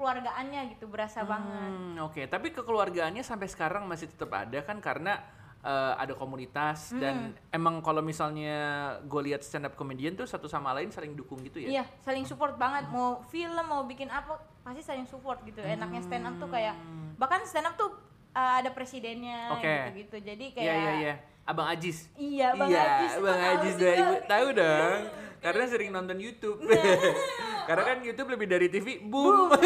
kekeluargaannya 0.00 0.60
gitu 0.72 0.88
berasa 0.88 1.20
banget. 1.20 1.68
Hmm, 1.68 2.00
Oke, 2.00 2.24
tapi 2.24 2.48
kekeluargaannya 2.50 3.20
sampai 3.20 3.52
sekarang 3.52 3.84
masih 3.84 4.08
tetap 4.08 4.32
ada 4.32 4.64
kan 4.64 4.80
karena 4.80 5.20
eh, 5.60 5.92
ada 6.00 6.16
komunitas 6.16 6.96
dan 6.96 7.36
Hmm. 7.36 7.52
emang 7.52 7.84
kalau 7.84 8.00
misalnya 8.00 8.56
gue 9.04 9.28
lihat 9.28 9.44
stand 9.44 9.68
up 9.68 9.76
comedian 9.76 10.16
tuh 10.16 10.24
satu 10.24 10.48
sama 10.48 10.72
lain 10.72 10.88
saling 10.88 11.12
dukung 11.12 11.36
gitu 11.44 11.60
ya. 11.60 11.68
Iya, 11.68 11.84
saling 12.00 12.24
support 12.24 12.56
banget. 12.56 12.88
Mau 12.88 13.20
film, 13.28 13.60
mau 13.68 13.84
bikin 13.84 14.08
apa, 14.08 14.40
pasti 14.64 14.80
saling 14.80 15.04
support 15.04 15.44
gitu. 15.44 15.60
Enaknya 15.60 16.00
stand 16.00 16.24
up 16.24 16.40
tuh 16.40 16.48
kayak 16.48 16.72
bahkan 17.20 17.44
stand 17.44 17.68
up 17.68 17.76
tuh 17.76 17.92
uh, 18.32 18.56
ada 18.56 18.72
presidennya 18.72 19.52
Oke. 19.52 19.68
gitu-gitu. 19.68 20.16
Jadi 20.24 20.44
kayak 20.56 20.64
Iya 20.64 20.74
iya 20.80 20.92
iya. 20.96 21.14
Abang 21.44 21.68
Ajis. 21.68 22.08
Iya, 22.16 22.56
Bang 22.56 22.68
iya, 22.72 22.80
Ajis. 22.80 23.12
Bang 23.18 23.36
Tahu 23.36 23.52
Ajis 23.52 23.74
dah, 23.76 23.92
ibu 23.92 24.14
tahu 24.24 24.46
dong. 24.56 25.00
Karena 25.40 25.64
sering 25.64 25.90
nonton 25.90 26.20
YouTube. 26.20 26.60
Karena 27.68 27.82
kan 27.84 27.98
YouTube 28.04 28.30
lebih 28.36 28.46
dari 28.46 28.68
TV. 28.68 29.00
Boom. 29.00 29.50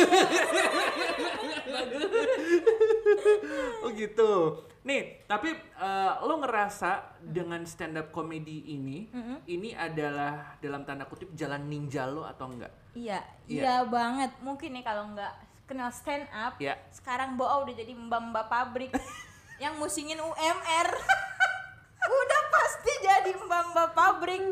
oh 3.82 3.90
gitu. 3.90 4.32
Nih, 4.84 5.24
tapi 5.24 5.48
eh, 5.56 6.12
lo 6.22 6.36
ngerasa 6.44 7.16
dengan 7.24 7.64
stand 7.64 7.96
up 7.96 8.12
comedy 8.12 8.76
ini, 8.76 9.08
ini 9.48 9.72
adalah 9.72 10.60
dalam 10.60 10.84
tanda 10.84 11.08
kutip 11.08 11.32
jalan 11.32 11.64
ninja 11.64 12.04
lo 12.04 12.22
atau 12.22 12.52
enggak? 12.52 12.70
Iya, 12.92 13.24
Iya. 13.48 13.62
iya 13.64 13.74
banget. 13.88 14.30
Mungkin 14.44 14.76
nih 14.76 14.84
kalau 14.84 15.08
nggak 15.16 15.32
kenal 15.64 15.88
stand 15.88 16.28
up, 16.30 16.60
Iya. 16.60 16.76
sekarang 16.92 17.40
Boa 17.40 17.64
udah 17.64 17.72
jadi 17.72 17.96
mbak-mbak 17.96 18.46
pabrik 18.46 18.92
yang 19.62 19.74
musingin 19.80 20.20
UMR. 20.20 20.88
udah 22.04 22.42
pasti 22.52 22.92
jadi 23.00 23.32
mbak-mbak 23.32 23.88
pabrik. 23.96 24.44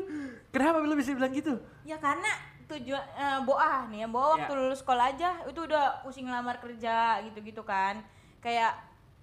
Kenapa 0.52 0.78
lo 0.78 0.92
bisa 0.92 1.10
bilang 1.10 1.32
gitu? 1.32 1.56
Ya 1.82 1.96
karena 1.96 2.28
tujuan 2.68 3.00
eh, 3.12 3.40
Boa 3.42 3.88
nih 3.88 4.04
ya, 4.04 4.08
Boa 4.08 4.36
waktu 4.36 4.48
Iya. 4.48 4.60
lulus 4.60 4.80
sekolah 4.80 5.04
aja 5.08 5.30
itu 5.42 5.60
udah 5.60 6.00
pusing 6.00 6.28
ngelamar 6.28 6.56
kerja 6.58 7.20
gitu-gitu 7.22 7.64
kan. 7.64 8.04
Kayak 8.38 8.76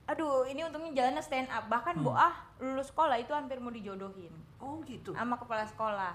aduh 0.04 0.42
ini 0.44 0.66
untungnya 0.66 0.90
jalannya 0.92 1.22
stand 1.22 1.48
up. 1.48 1.70
Bahkan 1.70 2.02
Hmm. 2.02 2.06
Boa 2.06 2.30
lulus 2.58 2.90
sekolah 2.90 3.16
itu 3.16 3.30
hampir 3.30 3.56
mau 3.58 3.70
dijodohin 3.70 4.34
Oh 4.58 4.82
gitu. 4.84 5.14
sama 5.14 5.38
kepala 5.38 5.64
sekolah. 5.64 6.14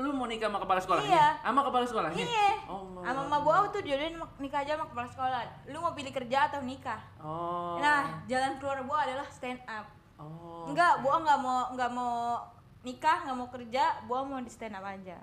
Lu 0.00 0.10
mau 0.10 0.24
nikah 0.24 0.48
sama 0.48 0.58
kepala 0.58 0.80
sekolahnya? 0.80 1.12
Iya. 1.12 1.28
Sama 1.44 1.60
kepala 1.62 1.84
sekolahnya? 1.84 2.24
Iya. 2.24 2.50
Oh. 2.66 3.04
Sama 3.04 3.22
Mama 3.28 3.68
tuh 3.68 3.80
jodohin 3.80 4.16
nikah 4.40 4.64
aja 4.64 4.74
sama 4.74 4.88
kepala 4.88 5.06
sekolah. 5.06 5.40
Lu 5.68 5.78
mau 5.78 5.92
pilih 5.92 6.08
kerja 6.10 6.48
atau 6.48 6.64
nikah? 6.64 6.98
Oh. 7.20 7.76
Nah, 7.78 8.24
jalan 8.24 8.56
keluar 8.56 8.80
Boa 8.82 9.04
adalah 9.04 9.28
stand 9.28 9.60
up. 9.68 9.84
Oh. 10.16 10.64
Enggak, 10.66 11.04
Boa 11.04 11.20
nggak 11.20 11.38
mau 11.38 11.68
nggak 11.72 11.90
mau 11.92 12.40
nikah, 12.84 13.24
nggak 13.24 13.34
mau 13.34 13.48
kerja, 13.48 13.82
Boa 14.04 14.20
mau 14.22 14.38
di 14.38 14.52
stand 14.52 14.76
up 14.76 14.84
aja. 14.84 15.16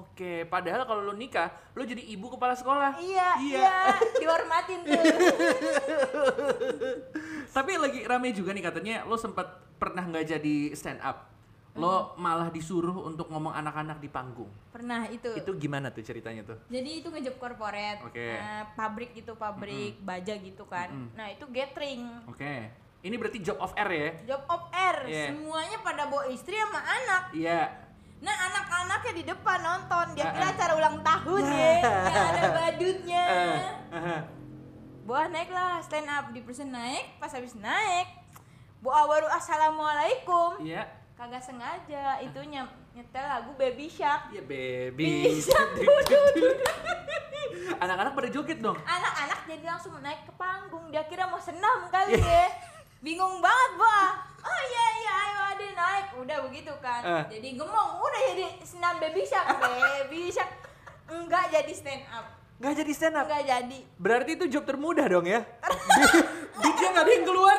Oke, 0.00 0.48
padahal 0.48 0.82
kalau 0.82 1.04
lu 1.04 1.14
nikah, 1.14 1.46
lu 1.72 1.84
jadi 1.84 2.00
ibu 2.00 2.32
kepala 2.32 2.56
sekolah. 2.56 2.96
Iya, 2.98 3.36
Iya. 3.38 3.60
iya, 3.60 3.76
dihormatin 4.16 4.80
tuh. 4.80 4.96
Tapi 7.52 7.70
lagi 7.76 8.00
rame 8.02 8.32
juga 8.32 8.50
nih 8.50 8.64
katanya 8.64 9.04
lo 9.04 9.14
sempat 9.14 9.44
pernah 9.76 10.02
nggak 10.02 10.24
jadi 10.26 10.56
stand 10.72 11.04
up. 11.04 11.28
Lo 11.72 12.12
malah 12.16 12.48
disuruh 12.48 13.04
untuk 13.04 13.28
ngomong 13.28 13.52
anak-anak 13.52 13.96
di 13.96 14.08
panggung. 14.08 14.48
Pernah 14.68 15.08
itu. 15.08 15.32
Itu 15.32 15.56
gimana 15.56 15.88
tuh 15.88 16.04
ceritanya 16.04 16.44
tuh? 16.44 16.56
Jadi 16.68 17.00
itu 17.00 17.08
ngejob 17.08 17.36
corporate, 17.36 18.00
Oke. 18.04 18.36
eh, 18.36 18.64
pabrik 18.72 19.12
gitu, 19.12 19.36
pabrik 19.36 19.96
baja 20.00 20.36
gitu 20.36 20.64
kan. 20.64 20.88
Nah 21.12 21.32
itu 21.32 21.44
gathering, 21.48 22.08
Oke. 22.28 22.68
Ini 23.02 23.18
berarti 23.18 23.42
job 23.42 23.58
of 23.58 23.74
air 23.74 23.90
ya? 23.90 24.10
job 24.30 24.42
of 24.46 24.62
air, 24.70 24.96
Iya. 25.10 25.34
semuanya 25.34 25.82
pada 25.82 26.06
bawa 26.06 26.30
istri 26.30 26.54
sama 26.54 26.78
anak. 26.78 27.34
Iya. 27.34 27.66
Nah 28.22 28.36
anak-anaknya 28.46 29.12
di 29.18 29.24
depan 29.26 29.58
nonton, 29.58 30.06
dia 30.14 30.30
kira 30.30 30.46
ah. 30.46 30.54
acara 30.54 30.72
ulang 30.78 31.02
tahun 31.02 31.42
ya, 31.50 31.72
yang 31.82 32.26
ada 32.30 32.48
badutnya. 32.54 33.24
Eh, 33.26 33.58
eh, 33.98 34.22
Boa 35.02 35.26
naik 35.26 35.50
lah 35.50 35.82
stand 35.82 36.06
up 36.06 36.30
di 36.30 36.46
person 36.46 36.70
naik, 36.70 37.18
pas 37.18 37.34
habis 37.34 37.58
naik, 37.58 38.06
Boa 38.78 39.02
baru 39.10 39.26
assalamualaikum. 39.34 40.62
Iya. 40.62 40.86
Kagak 41.18 41.42
sengaja 41.42 42.22
itunya 42.22 42.70
nyetel 42.94 43.26
lagu 43.26 43.50
Baby 43.58 43.90
Shark. 43.90 44.30
Iya 44.30 44.46
baby. 44.46 45.42
Bisa, 45.42 45.54
Anak-anak 47.82 48.14
pada 48.14 48.30
joget 48.30 48.62
dong. 48.62 48.78
Anak-anak 48.86 49.42
jadi 49.50 49.66
langsung 49.66 49.98
naik 49.98 50.22
ke 50.22 50.32
panggung, 50.38 50.86
dia 50.94 51.02
kira 51.10 51.26
mau 51.26 51.42
senam 51.42 51.90
kali 51.90 52.22
ya. 52.22 52.70
Bingung 53.02 53.38
banget 53.38 53.70
Boa. 53.74 54.04
Oh 54.42 54.60
iya 54.64 54.86
iya 54.96 55.12
ayo 55.20 55.40
ade 55.50 55.66
naik, 55.70 56.06
udah 56.16 56.38
begitu 56.42 56.72
kan. 56.78 57.02
Eh. 57.02 57.24
Jadi 57.32 57.54
gemong, 57.54 57.90
udah 57.96 58.20
jadi 58.28 58.58
senam 58.60 58.98
Baby 58.98 59.22
Shark, 59.22 59.54
Baby 60.10 60.30
Shark. 60.30 60.50
Enggak 61.06 61.50
jadi 61.50 61.72
stand 61.72 62.02
up, 62.08 62.26
Gak 62.58 62.74
jadi 62.74 62.92
stand 62.92 63.14
up. 63.14 63.26
enggak 63.26 63.44
jadi. 63.44 63.78
Berarti 63.96 64.30
itu 64.34 64.46
job 64.48 64.64
termudah 64.64 65.06
dong 65.06 65.26
ya? 65.26 65.42
Diknya 66.62 66.88
nggak 66.90 67.04
ada 67.04 67.12
yang 67.12 67.22
keluar. 67.24 67.58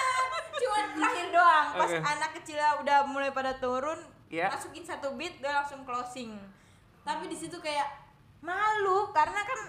Cuman 0.60 0.84
terakhir 0.94 1.26
doang, 1.28 1.66
pas 1.74 1.84
Oke. 1.86 1.98
anak 1.98 2.30
kecilnya 2.40 2.70
udah 2.80 2.98
mulai 3.04 3.30
pada 3.30 3.52
turun, 3.54 4.00
Iya. 4.28 4.48
masukin 4.48 4.84
satu 4.84 5.12
beat, 5.12 5.36
dia 5.38 5.52
langsung 5.54 5.84
closing. 5.84 6.32
Tapi 7.02 7.24
di 7.26 7.36
situ 7.36 7.56
kayak 7.58 7.88
malu 8.40 9.12
karena 9.12 9.44
kan 9.44 9.60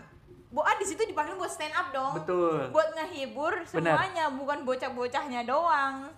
Boa 0.49 0.71
di 0.77 0.85
situ 0.85 1.01
dipanggil 1.03 1.35
buat 1.35 1.51
stand 1.51 1.73
up 1.73 1.91
dong. 1.91 2.13
Betul. 2.17 2.69
Buat 2.69 2.95
ngehibur 2.95 3.65
semuanya, 3.65 4.31
bukan 4.31 4.63
bocah-bocahnya 4.63 5.43
doang. 5.43 6.09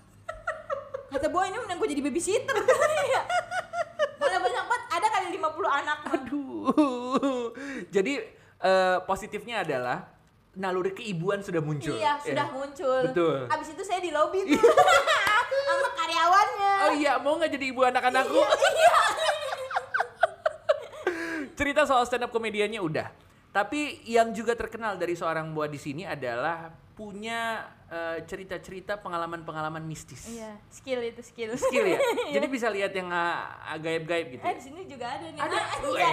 Kata 1.12 1.28
Boa 1.32 1.48
ini 1.48 1.58
mending 1.58 1.78
gue 1.78 1.90
jadi 1.96 2.04
babysitter. 2.04 2.56
Malah 4.20 4.40
banyak 4.42 4.64
banget, 4.66 4.84
ada 4.92 5.08
kali 5.08 5.28
50 5.36 5.80
anak. 5.82 5.98
Aduh. 6.12 7.50
Jadi 7.90 8.14
eh, 8.60 8.98
positifnya 9.06 9.64
adalah 9.64 10.10
naluri 10.58 10.92
keibuan 10.92 11.40
sudah 11.40 11.62
muncul. 11.62 11.94
Iya, 11.94 12.18
sudah 12.20 12.48
Ya. 12.50 12.54
muncul. 12.54 13.02
Betul. 13.10 13.38
Abis 13.48 13.68
itu 13.74 13.84
saya 13.86 14.02
di 14.02 14.10
lobby 14.10 14.44
tuh. 14.44 14.58
sama 15.68 15.90
karyawannya. 15.94 16.74
Oh 16.82 16.94
iya, 16.96 17.14
mau 17.20 17.36
nggak 17.36 17.52
jadi 17.52 17.66
ibu 17.70 17.82
anak-anakku? 17.84 18.40
Cerita 21.58 21.84
soal 21.90 22.06
stand 22.06 22.24
up 22.24 22.32
komediannya 22.32 22.80
udah. 22.80 23.08
Tapi 23.58 24.06
yang 24.06 24.30
juga 24.38 24.54
terkenal 24.54 25.02
dari 25.02 25.18
seorang 25.18 25.50
buah 25.50 25.66
di 25.66 25.82
sini 25.82 26.06
adalah 26.06 26.70
punya 26.94 27.66
eh, 27.90 28.22
cerita-cerita 28.22 29.02
pengalaman-pengalaman 29.02 29.82
mistis. 29.82 30.30
Iya, 30.30 30.62
skill 30.70 31.02
itu 31.02 31.26
skill. 31.26 31.58
Skill 31.58 31.98
ya. 31.98 31.98
Jadi 32.38 32.46
bisa 32.54 32.70
lihat 32.70 32.94
yang 32.94 33.10
ah, 33.10 33.74
gaib-gaib 33.82 34.38
gitu. 34.38 34.46
Eh 34.46 34.54
di 34.58 34.62
sini 34.62 34.86
juga 34.86 35.10
ada 35.10 35.26
nih. 35.26 35.42
Ada. 35.42 35.58
Ah, 35.58 35.74
iya. 35.90 36.10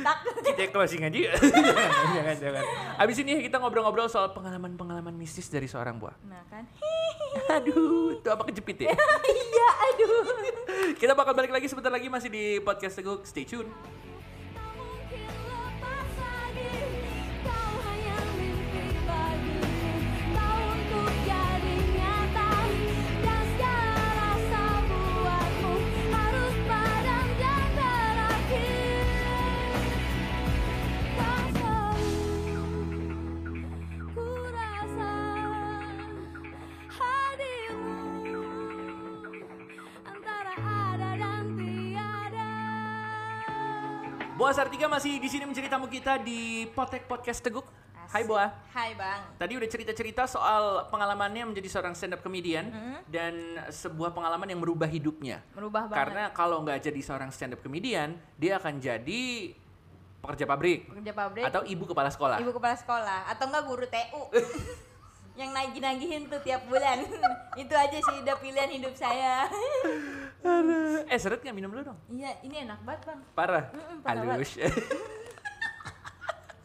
Takut. 0.08 0.40
kita 0.40 0.72
closing 0.72 1.04
aja. 1.04 1.36
jangan, 1.36 2.08
jangan, 2.16 2.36
jangan. 2.48 2.64
Abis 2.96 3.16
ini 3.20 3.44
kita 3.44 3.60
ngobrol-ngobrol 3.60 4.08
soal 4.08 4.32
pengalaman-pengalaman 4.32 5.12
mistis 5.12 5.52
dari 5.52 5.68
seorang 5.68 6.00
buah. 6.00 6.16
Nah 6.24 6.48
kan. 6.48 6.64
Aduh, 7.60 8.16
itu 8.16 8.28
apa 8.32 8.48
kejepit 8.48 8.88
ya? 8.88 8.96
iya, 9.28 9.68
aduh. 9.92 10.24
kita 10.96 11.12
bakal 11.12 11.36
balik 11.36 11.52
lagi 11.52 11.68
sebentar 11.68 11.92
lagi 11.92 12.08
masih 12.08 12.32
di 12.32 12.56
podcast 12.64 12.96
Teguk. 12.96 13.28
Stay 13.28 13.44
tune. 13.44 13.68
Masih 45.00 45.16
di 45.16 45.32
sini 45.32 45.48
menjadi 45.48 45.72
tamu 45.72 45.88
kita 45.88 46.20
di 46.20 46.68
Potek 46.76 47.08
Podcast 47.08 47.40
Teguk. 47.40 47.64
Hai 48.12 48.20
Boa. 48.20 48.52
Hai 48.68 48.92
bang. 48.92 49.32
Tadi 49.40 49.56
udah 49.56 49.64
cerita-cerita 49.64 50.28
soal 50.28 50.92
pengalamannya 50.92 51.48
menjadi 51.48 51.72
seorang 51.72 51.96
stand 51.96 52.12
up 52.12 52.20
comedian 52.20 52.68
dan 53.08 53.64
sebuah 53.72 54.12
pengalaman 54.12 54.44
yang 54.44 54.60
merubah 54.60 54.84
hidupnya. 54.84 55.40
Merubah 55.56 55.88
banget. 55.88 55.96
Karena 56.04 56.24
kalau 56.36 56.60
nggak 56.60 56.84
jadi 56.84 57.00
seorang 57.00 57.32
stand 57.32 57.56
up 57.56 57.64
comedian, 57.64 58.12
dia 58.36 58.60
akan 58.60 58.76
jadi 58.76 59.56
pekerja 60.20 60.44
pabrik 60.44 60.92
Pekerja 60.92 61.12
pabrik. 61.16 61.48
atau 61.48 61.64
ibu 61.64 61.84
kepala 61.88 62.12
sekolah. 62.12 62.36
ibu 62.36 62.52
kepala 62.52 62.76
sekolah 62.76 63.20
atau 63.32 63.44
enggak 63.48 63.64
guru 63.72 63.86
TU. 63.88 64.22
yang 65.40 65.56
nagih-nagihin 65.56 66.28
tuh 66.28 66.44
tiap 66.44 66.60
bulan. 66.68 67.08
itu 67.64 67.72
aja 67.72 67.96
sih 68.04 68.16
udah 68.20 68.36
pilihan 68.36 68.68
hidup 68.68 68.92
saya. 68.92 69.48
Eh 71.10 71.18
seret 71.18 71.40
nggak 71.42 71.56
minum 71.56 71.70
dulu 71.74 71.92
dong? 71.92 71.98
iya, 72.14 72.38
ini 72.40 72.64
enak 72.64 72.80
banget 72.86 73.02
bang. 73.12 73.20
Parah. 73.36 73.64
Mm-mm, 73.74 73.98
parah 74.00 74.22
Halus. 74.24 74.56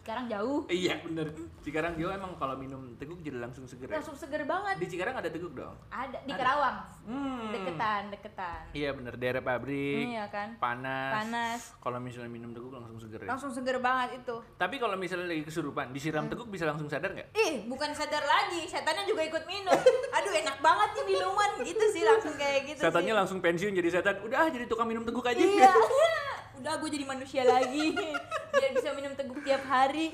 Sekarang 0.06 0.30
jauh. 0.30 0.70
iya 0.70 1.02
bener. 1.02 1.34
Cikarang 1.66 1.98
Jawa 1.98 2.14
emang 2.14 2.38
kalau 2.38 2.54
minum 2.54 2.94
teguk 3.02 3.26
jadi 3.26 3.42
langsung 3.42 3.66
seger 3.66 3.90
ya? 3.90 3.98
Langsung 3.98 4.14
seger 4.14 4.46
banget. 4.46 4.78
Di 4.78 4.86
Cikarang 4.86 5.18
ada 5.18 5.34
teguk 5.34 5.58
dong? 5.58 5.74
Ada 5.90 6.22
di 6.22 6.30
Ada. 6.30 6.38
Kerawang. 6.46 6.78
Hmm. 7.10 7.50
Deketan, 7.50 8.14
deketan. 8.14 8.62
Iya 8.78 8.94
bener, 8.94 9.18
daerah 9.18 9.42
pabrik. 9.42 10.06
Iya 10.14 10.30
kan? 10.30 10.62
Panas. 10.62 11.10
Panas. 11.10 11.62
Kalau 11.82 11.98
misalnya 11.98 12.30
minum 12.30 12.54
teguk 12.54 12.78
langsung 12.78 13.02
seger 13.02 13.26
ya. 13.26 13.34
Langsung 13.34 13.50
seger 13.50 13.82
banget 13.82 14.22
itu. 14.22 14.36
Tapi 14.62 14.76
kalau 14.78 14.94
misalnya 14.94 15.26
lagi 15.26 15.42
kesurupan, 15.42 15.90
disiram 15.90 16.30
teguk 16.30 16.54
bisa 16.54 16.70
langsung 16.70 16.86
sadar 16.86 17.10
nggak? 17.10 17.34
Ih, 17.34 17.66
bukan 17.66 17.90
sadar 17.98 18.22
lagi, 18.30 18.62
setannya 18.70 19.10
juga 19.10 19.26
ikut 19.26 19.50
minum. 19.50 19.74
Aduh, 20.22 20.34
enak 20.38 20.62
banget 20.62 21.02
nih 21.02 21.06
minuman. 21.18 21.50
Gitu 21.66 21.86
sih 21.90 22.06
langsung 22.06 22.38
kayak 22.38 22.70
gitu 22.70 22.80
Setannya 22.86 23.10
sih. 23.10 23.18
langsung 23.18 23.42
pensiun 23.42 23.74
jadi 23.74 23.90
setan. 23.90 24.22
Udah 24.22 24.46
ah, 24.46 24.48
jadi 24.54 24.70
tukang 24.70 24.86
minum 24.86 25.02
teguk 25.02 25.26
aja. 25.26 25.42
Iya. 25.42 25.74
Udah 26.60 26.74
gue 26.78 26.90
jadi 26.90 27.06
manusia 27.06 27.42
lagi. 27.44 27.96
Biar 28.56 28.72
bisa 28.72 28.90
minum 28.96 29.12
teguk 29.14 29.44
tiap 29.44 29.64
hari. 29.68 30.08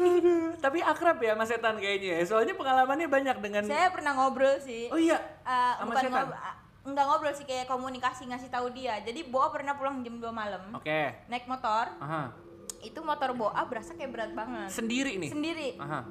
Tapi 0.57 0.81
akrab 0.81 1.21
ya 1.21 1.37
sama 1.37 1.45
setan 1.45 1.77
kayaknya. 1.77 2.19
ya. 2.19 2.25
Soalnya 2.25 2.57
pengalamannya 2.57 3.05
banyak 3.05 3.37
dengan. 3.37 3.63
Saya 3.69 3.93
pernah 3.93 4.17
ngobrol 4.17 4.57
sih. 4.59 4.89
Oh 4.89 4.97
iya. 4.97 5.21
Eh, 5.45 5.73
sama 5.77 5.93
bukan 5.93 6.01
setan? 6.01 6.13
ngobrol, 6.25 6.39
ah, 6.41 6.55
enggak 6.81 7.05
ngobrol 7.05 7.33
sih 7.37 7.45
kayak 7.45 7.65
komunikasi 7.69 8.25
ngasih 8.27 8.49
tahu 8.49 8.73
dia. 8.73 8.97
Jadi 9.05 9.29
Boa 9.29 9.53
pernah 9.53 9.77
pulang 9.77 10.01
jam 10.01 10.17
2 10.17 10.25
malam. 10.33 10.73
Oke. 10.73 11.13
Naik 11.29 11.45
motor. 11.45 11.85
Aha. 12.01 12.33
Itu 12.81 13.05
motor 13.05 13.37
Boa 13.37 13.61
berasa 13.69 13.93
kayak 13.93 14.09
berat 14.09 14.31
banget. 14.33 14.73
Sendiri 14.73 15.21
nih. 15.21 15.29
Sendiri. 15.29 15.69
Aha. 15.77 16.01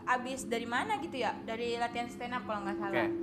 abis 0.00 0.48
dari 0.48 0.64
mana 0.64 0.96
gitu 0.98 1.12
ya 1.12 1.36
dari 1.44 1.76
latihan 1.76 2.08
stand 2.08 2.34
up 2.34 2.42
kalau 2.42 2.64
nggak 2.64 2.82
salah 2.82 3.04
Oke. 3.04 3.14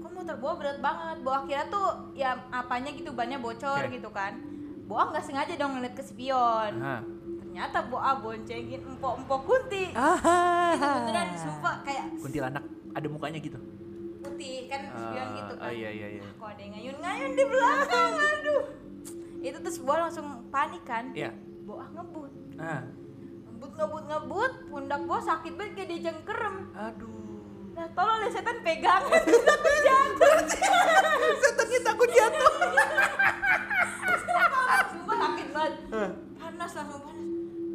kok 0.00 0.10
motor 0.10 0.36
Boa 0.40 0.52
berat 0.58 0.78
banget 0.80 1.16
Boa 1.22 1.38
kira 1.44 1.62
tuh 1.68 1.88
ya 2.16 2.34
apanya 2.50 2.90
gitu 2.90 3.12
bannya 3.14 3.38
bocor 3.38 3.86
Oke. 3.86 4.00
gitu 4.00 4.10
kan 4.10 4.40
Boa 4.84 5.08
nggak 5.08 5.22
sengaja 5.22 5.54
dong 5.54 5.72
ngeliat 5.74 5.94
ke 5.94 6.02
spion 6.02 6.72
Hah. 6.78 7.00
ternyata 7.38 7.78
Boa 7.84 8.16
boncengin 8.16 8.82
empok-empok 8.82 9.40
kunti 9.42 9.92
Ah. 9.92 10.18
itu 10.70 10.84
beneran 10.84 11.28
sumpah 11.34 11.74
kayak 11.80 12.04
Kuntilanak 12.18 12.64
ada 12.90 13.06
mukanya 13.06 13.38
gitu. 13.38 13.58
putih 14.18 14.66
kan 14.66 14.80
spion 14.88 15.18
Ah, 15.24 15.34
gitu 15.34 15.52
kan 15.56 15.70
iya 15.70 15.90
iya 15.90 16.08
iya. 16.12 16.22
kok 16.30 16.46
ada 16.46 16.60
yang 16.60 16.72
ngayun-ngayun 16.72 17.30
di 17.32 17.44
belakang 17.44 18.12
aduh 18.14 18.62
itu 19.40 19.58
terus 19.58 19.78
Boa 19.78 19.96
langsung 20.00 20.26
panik 20.48 20.82
kan 20.82 21.10
Iya. 21.12 21.30
Boa 21.62 21.86
ngebut 21.88 22.30
Ah. 22.56 22.82
ngebut 23.48 23.72
ngebut 23.74 24.04
ngebut 24.06 24.52
pundak 24.68 25.00
Boa 25.02 25.20
sakit 25.20 25.52
banget 25.52 25.72
kayak 25.74 25.88
dijengkerem 25.90 26.56
Aduh. 26.72 27.20
Nah, 27.72 27.88
tolong 27.90 28.20
deh 28.20 28.28
setan 28.28 28.60
pegang. 28.60 29.00
Takut 29.48 29.76
jatuh. 29.80 30.36
Setannya 31.40 31.80
takut 31.80 32.10
jatuh. 32.10 32.52
Banget. 35.64 36.12
Panas 36.34 36.70
langsung 36.72 37.00
panas. 37.00 37.26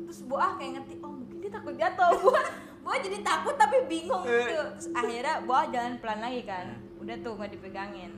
Terus 0.06 0.20
Boah 0.24 0.51
kayak 0.53 0.72
ngerti, 0.77 0.94
oh 0.98 1.10
mungkin 1.10 1.38
dia 1.38 1.51
takut 1.51 1.74
jatuh. 1.74 2.10
Boah, 2.24 2.48
Boah 2.82 2.98
jadi 2.98 3.17
takut 3.22 3.56
tapi 3.56 3.77
bingung 3.86 4.24
gitu. 4.24 4.60
Terus 4.74 4.88
akhirnya 4.91 5.34
Boah 5.41 5.65
jalan 5.67 5.94
pelan 5.98 6.20
lagi 6.20 6.41
kan. 6.44 6.65
Udah 6.98 7.15
tuh 7.17 7.34
nggak 7.34 7.51
dipegangin. 7.51 8.12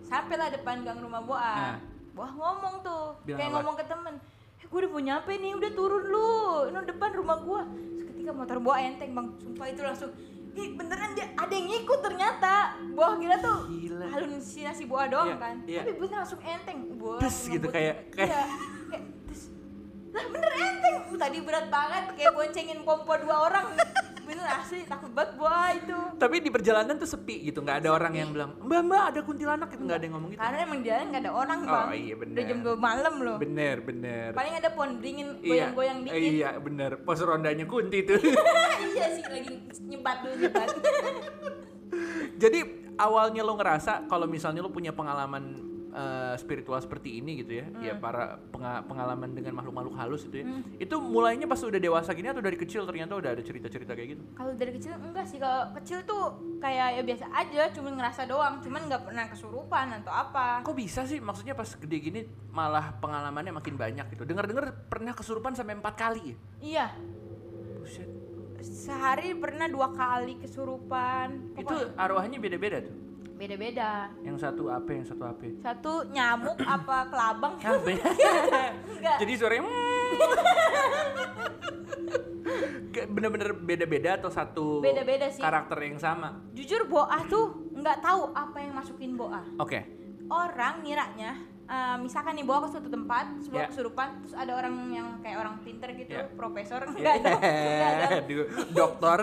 Sampailah 0.00 0.48
depan 0.50 0.80
gang 0.80 0.98
rumah 0.98 1.18
Nah. 1.18 1.26
Boah. 1.26 1.76
Boah 2.12 2.30
ngomong 2.32 2.74
tuh, 2.80 3.12
Bilang 3.22 3.36
kayak 3.36 3.50
apa? 3.50 3.56
ngomong 3.58 3.74
ke 3.74 3.84
temen. 3.84 4.14
Eh, 4.56 4.64
gue 4.64 4.78
udah 4.78 4.90
mau 4.90 5.02
nyampe 5.02 5.32
nih, 5.34 5.52
udah 5.52 5.70
turun 5.70 6.04
lu. 6.06 6.32
Ini 6.66 6.80
depan 6.86 7.10
rumah 7.12 7.36
gua. 7.38 7.60
Terus 7.68 8.04
ketika 8.06 8.32
motor 8.32 8.56
Boah 8.58 8.78
enteng 8.78 9.12
bang, 9.12 9.26
sumpah 9.38 9.66
itu 9.66 9.82
langsung 9.82 10.12
Ih 10.54 10.72
beneran 10.72 11.12
dia 11.12 11.28
ada 11.36 11.52
yang 11.52 11.68
ngikut 11.68 12.00
ternyata 12.00 12.52
Boah 12.90 13.12
kira 13.14 13.36
tuh 13.36 13.68
Gila. 13.68 14.08
halusinasi 14.08 14.88
Boah 14.88 15.04
doang 15.04 15.28
Iya, 15.28 15.36
kan 15.36 15.54
iya. 15.68 15.80
Tapi 15.84 15.92
bener 15.94 16.16
langsung 16.16 16.40
enteng 16.40 16.78
Tes 16.88 16.96
langsung 16.96 17.52
gitu, 17.52 17.60
ngebut. 17.62 17.76
kayak- 17.76 18.00
kayak- 18.08 18.30
Iya, 18.32 18.42
kayak 18.88 19.04
tes. 19.26 19.40
Lah 20.12 20.24
bener 20.26 20.52
enteng 20.54 20.94
Uh, 21.06 21.14
Tadi 21.14 21.38
berat 21.38 21.66
banget 21.68 22.04
kayak 22.18 22.32
boncengin 22.34 22.80
pompo 22.82 23.14
dua 23.16 23.36
orang 23.46 23.66
Bener 24.26 24.42
asli 24.48 24.82
takut 24.82 25.06
banget 25.14 25.38
Boah 25.38 25.70
itu 25.70 25.94
Tapi 26.18 26.42
di 26.42 26.50
perjalanan 26.50 26.98
tuh 26.98 27.06
sepi 27.06 27.46
gitu, 27.46 27.62
nggak 27.62 27.84
ada 27.84 27.94
orang 27.94 28.12
yang 28.12 28.34
bilang, 28.34 28.58
Mbak 28.58 28.80
Mbak 28.84 29.02
ada 29.12 29.20
kuntilanak 29.22 29.68
gitu, 29.70 29.82
nggak 29.86 29.96
ada 29.96 30.04
yang 30.04 30.14
ngomong 30.18 30.30
gitu. 30.34 30.40
Karena 30.42 30.58
emang 30.66 30.78
di 30.82 30.86
jalan 30.90 31.04
gak 31.08 31.22
ada 31.22 31.32
orang 31.32 31.58
Oh, 31.62 31.70
bang 31.70 31.88
iya, 31.94 32.14
bener. 32.18 32.34
Udah 32.34 32.44
jam 32.48 32.58
2 32.58 32.74
malam 32.80 33.14
loh 33.22 33.36
Bener 33.38 33.76
bener. 33.80 34.28
Paling 34.34 34.54
ada 34.56 34.68
pohon 34.74 34.90
beringin 34.98 35.28
Iya, 35.38 35.70
goyang-goyang 35.70 35.98
eh, 36.00 36.04
dikit 36.10 36.32
Iya 36.34 36.50
bener. 36.58 36.90
Pos 37.06 37.20
rondanya 37.22 37.64
kunti 37.70 37.98
tuh. 38.02 38.18
Iya 38.96 39.06
sih 39.14 39.24
lagi 39.30 39.50
nyebat 39.86 40.16
dulu 40.26 40.34
nyebat 40.42 40.68
Jadi 42.42 42.58
awalnya 42.98 43.42
lo 43.46 43.54
ngerasa 43.54 44.10
kalau 44.10 44.26
misalnya 44.26 44.60
lo 44.60 44.74
punya 44.74 44.90
pengalaman 44.90 45.75
eh, 45.96 46.36
spiritual 46.36 46.76
seperti 46.76 47.16
ini 47.16 47.40
gitu 47.40 47.56
ya, 47.56 47.66
ya 47.80 47.96
Hmm. 47.96 48.04
para 48.04 48.24
penga- 48.46 48.84
pengalaman 48.84 49.32
dengan 49.32 49.56
makhluk-makhluk 49.56 49.96
halus 49.96 50.28
itu 50.28 50.36
ya, 50.36 50.46
itu 50.76 50.92
mulainya 50.98 51.48
pas 51.48 51.56
udah 51.58 51.80
dewasa 51.80 52.12
gini 52.12 52.28
atau 52.28 52.38
dari 52.38 52.54
kecil 52.54 52.84
ternyata 52.84 53.16
udah 53.16 53.32
ada 53.32 53.40
cerita-cerita 53.40 53.96
kayak 53.96 54.08
gitu? 54.12 54.22
Kalau 54.34 54.52
dari 54.52 54.76
kecil 54.76 54.92
enggak 54.94 55.24
sih, 55.24 55.40
kalau 55.40 55.72
kecil 55.74 56.04
tuh 56.04 56.24
kayak 56.58 56.88
ya 56.92 57.02
biasa 57.02 57.24
aja, 57.30 57.62
cuman 57.72 57.96
ngerasa 57.96 58.22
doang, 58.24 58.60
cuman 58.60 58.80
nggak 58.84 59.02
pernah 59.02 59.24
kesurupan 59.24 59.86
atau 59.96 60.12
apa. 60.12 60.60
Kok 60.60 60.76
bisa 60.76 61.02
sih? 61.02 61.16
Maksudnya 61.16 61.56
pas 61.56 61.72
gede 61.72 61.96
gini 61.96 62.20
malah 62.50 62.92
pengalamannya 62.94 63.56
makin 63.56 63.74
banyak 63.74 64.06
gitu. 64.10 64.22
Dengar-dengar 64.22 64.76
pernah 64.86 65.16
kesurupan 65.16 65.56
sampai 65.56 65.74
empat 65.74 65.96
kali 65.96 66.22
ya? 66.22 66.36
Iya, 66.60 66.86
Buset. 67.78 68.08
sehari 68.60 69.32
pernah 69.32 69.64
dua 69.64 69.88
kali 69.90 70.36
kesurupan. 70.36 71.54
Itu 71.54 71.70
Pokoknya 71.70 71.96
arwahnya 71.96 72.36
beda-beda 72.36 72.82
tuh. 72.82 73.05
Beda-beda. 73.36 74.08
Yang 74.24 74.36
satu 74.42 74.62
apa, 74.66 74.88
yang 74.90 75.04
satu 75.04 75.22
apa? 75.22 75.44
Satu 75.60 75.92
nyamuk 76.08 76.56
apa 76.58 76.96
kelabang? 77.12 77.54
Ah, 77.60 77.76
beda. 77.78 78.04
Enggak. 78.96 79.16
Jadi 79.22 79.32
suaranya 79.36 79.62
"Mm." 79.62 80.10
Bener-bener 83.06 83.52
beda-beda 83.52 84.16
atau 84.16 84.32
satu 84.32 84.80
Beda-beda 84.80 85.28
sih. 85.28 85.40
karakter 85.40 85.76
yang 85.84 86.00
sama. 86.00 86.40
Jujur 86.56 86.88
boah 86.88 87.20
tuh 87.28 87.68
nggak 87.76 88.00
tahu 88.00 88.32
apa 88.32 88.56
yang 88.56 88.72
masukin 88.72 89.12
boah. 89.14 89.44
Oke. 89.60 89.84
Orang 90.26 90.80
ngiranya 90.82 91.36
eh, 91.66 91.96
misalkan 91.98 92.34
nih 92.34 92.42
bawa 92.42 92.64
ke 92.64 92.68
suatu 92.70 92.86
tempat, 92.86 93.26
sebuah 93.42 93.62
Ya. 93.62 93.68
kesurupan, 93.68 94.08
terus 94.20 94.34
ada 94.34 94.52
orang 94.54 94.74
yang 94.88 95.08
kayak 95.18 95.38
orang 95.40 95.58
pinter 95.60 95.88
gitu, 95.92 96.14
Ya. 96.14 96.24
profesor, 96.32 96.80
enggak 96.86 97.14
enggak 97.18 97.36
dong. 97.36 97.40
Aduh, 98.22 98.46
dokter. 98.70 99.18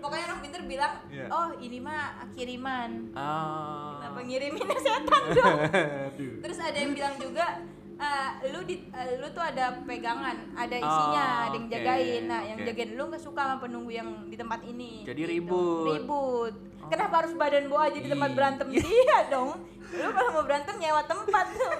Pokoknya 0.00 0.24
orang 0.26 0.40
pinter 0.40 0.60
bilang, 0.64 0.92
Iya. 1.08 1.26
oh 1.28 1.48
ini 1.58 1.78
mah 1.78 2.02
kiriman. 2.32 2.90
Ah. 3.12 4.00
Kenapa 4.00 4.20
ngiriminnya 4.22 4.78
setan 4.80 5.22
dong? 5.30 5.58
Terus 6.44 6.58
ada 6.58 6.76
yang 6.76 6.92
bilang 6.92 7.14
juga, 7.16 7.46
eh, 7.94 8.30
lu 8.48 8.60
di, 8.64 8.76
eh, 8.86 9.16
lu 9.16 9.26
tuh 9.30 9.44
ada 9.44 9.76
pegangan, 9.82 10.36
ada 10.52 10.76
isinya, 10.76 11.26
Oh, 11.28 11.46
ada 11.46 11.56
yang 11.56 11.68
jagain. 11.68 12.22
Nah, 12.26 12.40
yang 12.42 12.58
jagain 12.62 12.90
lu 12.92 13.02
nggak 13.06 13.22
suka 13.22 13.40
sama 13.44 13.56
penunggu 13.58 13.92
yang 13.92 14.08
di 14.26 14.36
tempat 14.36 14.60
ini. 14.64 15.04
Jadi 15.04 15.20
gitu. 15.20 15.30
ribut. 15.30 15.84
Oh. 15.84 15.94
Ribut. 15.94 16.54
Kenapa 16.86 17.14
harus 17.24 17.32
badan 17.34 17.64
boa 17.66 17.88
jadi 17.88 18.06
tempat 18.06 18.30
Ih. 18.30 18.36
berantem 18.36 18.66
dia 18.70 19.18
dong? 19.32 19.50
Lu 19.90 20.10
kalau 20.10 20.30
mau 20.32 20.44
berantem 20.44 20.74
nyewa 20.76 21.02
tempat 21.02 21.46
tuh. 21.50 21.72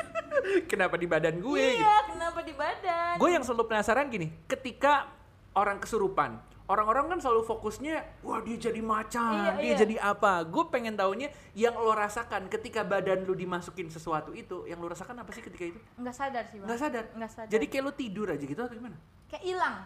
Kenapa 0.70 0.94
di 0.94 1.06
badan 1.06 1.38
gue? 1.38 1.56
gitu? 1.56 1.78
iya, 1.78 1.96
kenapa 2.04 2.42
di 2.42 2.52
badan? 2.52 3.16
Gue 3.16 3.30
yang 3.30 3.40
selalu 3.40 3.64
penasaran 3.64 4.10
gini, 4.10 4.28
ketika 4.44 5.06
orang 5.54 5.78
kesurupan, 5.78 6.36
orang-orang 6.66 7.06
kan 7.06 7.18
selalu 7.22 7.46
fokusnya, 7.46 8.02
wah 8.20 8.42
dia 8.42 8.58
jadi 8.58 8.82
macan, 8.82 9.30
Iya, 9.32 9.52
dia 9.56 9.64
iya. 9.64 9.76
jadi 9.78 9.96
apa? 10.02 10.42
Gue 10.44 10.68
pengen 10.68 10.98
taunya 10.98 11.30
yang 11.54 11.72
lo 11.72 11.94
rasakan 11.94 12.50
ketika 12.50 12.82
badan 12.82 13.22
lu 13.22 13.32
dimasukin 13.32 13.88
sesuatu 13.88 14.34
itu, 14.34 14.66
yang 14.66 14.82
lo 14.82 14.90
rasakan 14.90 15.22
apa 15.22 15.30
sih 15.30 15.40
ketika 15.40 15.64
itu? 15.64 15.78
Nggak 15.96 16.14
sadar 16.14 16.44
sih, 16.50 16.58
Bang. 16.58 16.66
Nggak 16.66 16.80
sadar. 16.82 17.04
Nggak 17.14 17.30
sadar. 17.30 17.50
Jadi 17.54 17.64
kayak 17.64 17.84
lo 17.84 17.92
tidur 17.94 18.26
aja 18.28 18.44
gitu 18.44 18.60
atau 18.60 18.74
gimana? 18.74 18.96
kayak 19.24 19.44
hilang. 19.44 19.76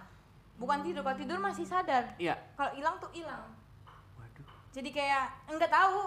Bukan 0.59 0.79
tidur, 0.83 1.01
kalau 1.07 1.17
tidur 1.17 1.39
masih 1.39 1.65
sadar. 1.65 2.05
Iya. 2.19 2.35
Kalau 2.57 2.73
hilang 2.75 2.97
tuh 2.99 3.13
hilang. 3.15 3.47
Jadi 4.69 4.89
kayak 4.91 5.25
nggak 5.49 5.69
tahu 5.69 6.01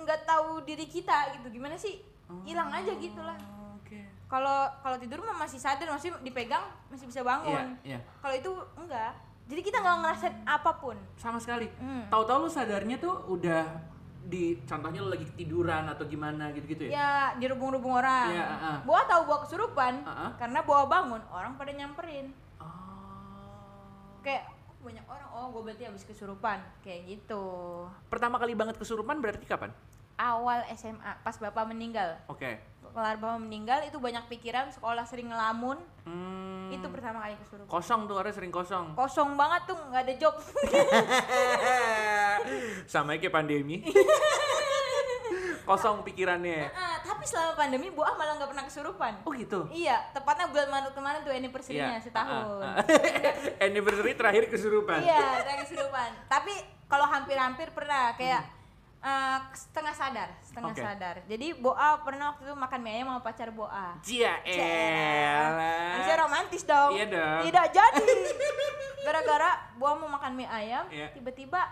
nggak 0.00 0.20
tahu 0.22 0.62
diri 0.62 0.86
kita 0.86 1.34
gitu 1.34 1.50
gimana 1.50 1.74
sih 1.74 1.98
hilang 2.44 2.70
aja 2.70 2.94
gitu 2.94 3.18
lah 3.18 3.34
Oke. 3.74 4.06
kalau 4.26 4.70
kalau 4.78 4.94
tidur 4.94 5.18
mah 5.20 5.34
masih 5.36 5.58
sadar 5.58 5.90
masih 5.90 6.14
dipegang 6.20 6.62
masih 6.86 7.10
bisa 7.10 7.20
bangun 7.20 7.74
Iya, 7.82 7.98
iya. 7.98 8.00
kalau 8.18 8.34
itu 8.36 8.50
enggak 8.76 9.10
jadi 9.46 9.60
kita 9.60 9.76
nggak 9.76 9.96
ngerasain 9.98 10.34
apa 10.46 10.70
pun 10.72 10.94
Sama 11.16 11.42
sekali. 11.42 11.66
Hmm. 11.74 12.06
Tahu-tahu 12.06 12.38
lo 12.38 12.48
sadarnya 12.48 13.02
tuh 13.02 13.18
udah 13.28 13.66
di 14.22 14.62
contohnya 14.62 15.02
lo 15.02 15.10
lagi 15.10 15.26
tiduran 15.34 15.90
atau 15.90 16.06
gimana 16.06 16.54
gitu-gitu 16.54 16.86
ya? 16.86 16.90
ya 16.94 17.10
dirubung-rubung 17.34 17.98
orang 17.98 18.30
Iya, 18.30 18.46
ah, 18.46 18.62
ah. 18.62 18.78
bawa 18.86 19.02
tahu 19.04 19.22
bawa 19.26 19.38
kesurupan 19.42 20.06
Ah, 20.06 20.10
ah. 20.14 20.30
karena 20.38 20.62
bawa 20.62 20.86
bangun 20.86 21.22
orang 21.28 21.58
pada 21.58 21.72
nyamperin 21.72 22.30
Oh. 22.62 24.22
kayak 24.22 24.46
"Oh, 24.46 24.59
banyak 24.80 25.04
orang 25.04 25.28
oh 25.30 25.46
gue 25.50 25.62
berarti 25.62 25.84
habis 25.84 26.02
kesurupan 26.02 26.56
kayak 26.80 27.00
gitu 27.06 27.44
Pertama 28.06 28.36
kali 28.36 28.52
banget 28.52 28.76
kesurupan 28.76 29.18
berarti 29.18 29.44
kapan? 29.44 29.70
awal 30.16 30.60
SMA 30.70 31.16
pas 31.18 31.32
bapak 31.34 31.64
meninggal 31.64 32.12
Oke. 32.26 32.60
kelar 32.82 33.16
bapak 33.16 33.40
meninggal 33.40 33.80
itu 33.82 33.96
banyak 33.96 34.20
pikiran 34.26 34.68
sekolah 34.68 35.04
sering 35.04 35.28
ngelamun 35.28 35.80
Hmm, 36.00 36.68
itu 36.68 36.84
pertama 36.88 37.20
kali 37.20 37.36
kesurupan 37.36 37.68
kosong 37.68 38.00
tuh 38.04 38.14
karena 38.14 38.28
sering 38.30 38.50
kosong. 38.50 38.86
kosong 38.92 39.32
banget 39.34 39.62
tuh 39.64 39.78
nggak 39.80 40.02
ada 40.02 40.14
job 40.16 40.34
Sama 42.86 43.14
kayak 43.14 43.30
pandemi. 43.30 43.80
kosong 45.70 46.02
pikirannya. 46.02 46.66
Ah, 46.68 46.98
tapi 47.00 47.22
selama 47.22 47.54
pandemi 47.54 47.86
buah 47.88 48.12
malah 48.12 48.34
nggak 48.34 48.50
pernah 48.50 48.64
kesurupan 48.64 49.12
Oh 49.22 49.30
gitu. 49.30 49.70
iya 49.70 50.02
tepatnya 50.10 50.46
bulan 50.46 50.66
Maret 50.68 50.90
kemarin 50.90 51.20
tuh 51.20 51.30
anniversary-nya 51.30 51.94
Iya. 51.94 52.02
setahun 52.02 52.42
Ah, 52.58 52.74
ah. 52.74 52.76
Anniversary 53.66 54.12
terakhir 54.12 54.44
kesurupan. 54.46 54.98
iya 54.98 55.40
terakhir 55.40 55.62
kesurupan 55.64 56.10
tapi 56.26 56.50
kalau 56.84 57.06
hampir-hampir 57.06 57.70
pernah 57.70 58.10
kayak 58.14 58.42
Hmm. 59.00 59.08
eh, 59.08 59.38
setengah 59.54 59.94
sadar 59.94 60.28
setengah 60.40 60.72
Oke. 60.72 60.82
sadar 60.82 61.16
jadi 61.24 61.56
Boa 61.56 61.96
pernah 62.00 62.34
waktu 62.34 62.44
itu 62.44 62.54
makan 62.54 62.80
mie 62.80 62.92
ayam 62.94 63.06
sama 63.08 63.22
pacar 63.22 63.48
Boa 63.48 63.96
Cia 64.02 64.34
Harusnya 65.90 66.16
romantis 66.18 66.62
dong. 66.62 66.92
Iya 66.92 67.06
dong. 67.06 67.40
Tidak 67.42 67.66
jadi. 67.70 68.04
Gara-gara 69.06 69.50
Boa 69.74 69.96
mau 69.96 70.10
makan 70.10 70.32
mie 70.34 70.44
ayam, 70.46 70.84
Iya. 70.88 71.08
tiba-tiba 71.12 71.64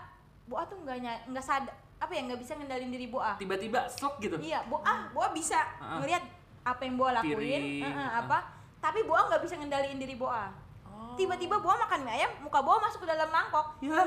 Boa 0.45 0.65
tuh 0.65 0.81
nggak 0.81 1.29
nggak 1.29 1.45
sadar 1.45 1.75
apa 1.99 2.11
ya 2.15 2.21
nggak 2.31 2.39
bisa 2.39 2.55
ngendalin 2.55 2.89
diri 2.89 3.07
Boa. 3.11 3.35
Tiba-tiba 3.35 3.83
shock 3.91 4.23
gitu. 4.23 4.39
Iya, 4.39 4.63
Boa 4.71 5.11
Boa 5.11 5.27
bisa 5.35 5.59
Ah. 5.83 5.99
ngelihat 5.99 6.23
apa 6.63 6.81
yang 6.87 6.95
Boa 6.95 7.11
lakuin, 7.19 7.35
Piring, 7.35 7.83
eh, 7.83 7.91
ah. 7.91 8.23
apa. 8.23 8.37
Tapi 8.79 9.03
Boa 9.03 9.27
nggak 9.27 9.41
bisa 9.43 9.59
ngendaliin 9.59 9.99
diri 9.99 10.15
Boa. 10.15 10.47
Oh. 10.87 11.19
Tiba-tiba 11.19 11.59
Boa 11.59 11.75
makan 11.75 12.07
mie 12.07 12.23
ayam, 12.23 12.31
muka 12.39 12.59
Boa 12.63 12.79
masuk 12.79 13.03
ke 13.03 13.07
dalam 13.11 13.27
mangkok. 13.27 13.67
Ya. 13.83 13.99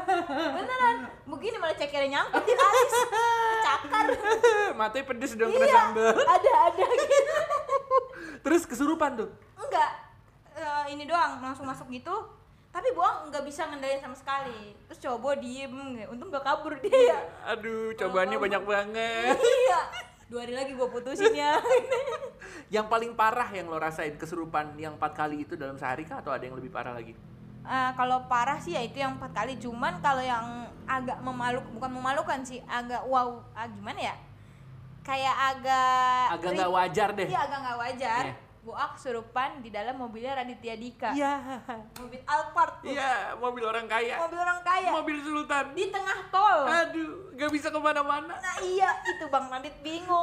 Beneran. 0.57 0.97
Begini 1.29 1.57
malah 1.61 1.77
cekernya 1.77 2.09
nyangkut 2.09 2.43
di 2.49 2.55
alis. 2.57 2.93
Cakar. 3.61 4.07
Matanya 4.81 5.05
pedes 5.05 5.33
dong 5.37 5.53
kena 5.53 5.67
iya. 5.69 5.77
sambal. 5.93 6.17
Ada 6.41 6.53
ada 6.73 6.87
gitu. 6.89 7.37
Terus 8.41 8.63
kesurupan 8.65 9.21
tuh. 9.21 9.29
enggak 9.61 10.13
Eh, 10.53 10.85
ini 10.93 11.09
doang 11.09 11.41
langsung 11.41 11.65
masuk 11.65 11.89
gitu 11.89 12.13
tapi 12.73 12.89
bohong 12.91 13.29
nggak 13.29 13.45
bisa 13.45 13.69
ngendalin 13.69 14.01
sama 14.01 14.17
sekali. 14.17 14.73
Terus 14.89 14.99
coba 14.99 15.37
diem 15.37 15.69
untung 16.09 16.29
gak 16.29 16.41
kabur 16.41 16.73
dia. 16.81 17.13
Ya 17.13 17.21
Aduh, 17.47 17.93
cobaannya 17.93 18.33
Kalau- 18.33 18.45
banyak 18.49 18.63
banget. 18.65 19.37
iya. 19.37 19.81
Dua 20.27 20.41
hari 20.41 20.57
lagi 20.57 20.73
gua 20.73 20.89
putusin 20.89 21.37
ya. 21.37 21.61
Yang 22.75 22.89
paling 22.89 23.13
parah 23.13 23.45
yang 23.49 23.69
lo 23.69 23.77
rasain 23.77 24.17
kesurupan 24.17 24.73
yang 24.77 24.97
empat 24.97 25.13
kali 25.13 25.45
itu 25.45 25.53
dalam 25.55 25.77
sehari 25.77 26.03
kah? 26.03 26.25
Atau 26.25 26.33
ada 26.33 26.41
yang 26.41 26.57
lebih 26.57 26.73
parah 26.73 26.97
lagi? 26.97 27.13
Eh, 27.63 27.91
kalau 27.95 28.25
parah 28.27 28.57
sih 28.57 28.73
ya 28.73 28.81
itu 28.81 28.97
yang 28.97 29.21
empat 29.21 29.37
kali. 29.37 29.61
Cuman 29.61 30.01
kalau 30.01 30.25
yang 30.25 30.65
agak 30.83 31.21
memaluk 31.21 31.69
bukan 31.71 31.93
memalukan 31.93 32.41
sih 32.41 32.65
agak 32.65 33.05
wow 33.05 33.45
ah, 33.53 33.69
gimana 33.69 34.01
ya? 34.01 34.17
Kayak 35.05 35.37
agak 35.53 36.25
Agak 36.33 36.51
nggak 36.57 36.73
wajar 36.73 37.09
deh. 37.13 37.29
iya 37.29 37.41
agak 37.45 37.59
nggak 37.61 37.79
wajar. 37.79 38.23
Iya. 38.25 38.35
Boa 38.63 38.95
kesurupan 38.95 39.59
di 39.59 39.69
dalam 39.69 39.99
mobilnya 39.99 40.39
Raditya 40.39 40.75
Dika 40.75 41.11
Iya. 41.13 41.35
mobil 41.99 42.23
Alphard 42.23 42.79
tuh 42.79 42.89
Iya, 42.89 43.35
mobil 43.35 43.63
orang 43.63 43.87
kaya. 43.87 44.15
mobil 44.17 44.39
orang 44.39 44.63
kaya 44.63 44.91
Mobil 44.93 45.19
sultan. 45.19 45.75
di 45.75 45.85
tengah 45.89 46.19
tol 46.31 46.63
Aduh, 46.65 47.35
gak 47.35 47.51
bisa 47.51 47.69
ke 47.69 47.79
mana-mana. 47.79 48.39
nah 48.39 48.57
iya 48.61 49.03
itu 49.05 49.27
bang 49.27 49.51
Radit 49.51 49.75
bingung 49.83 50.23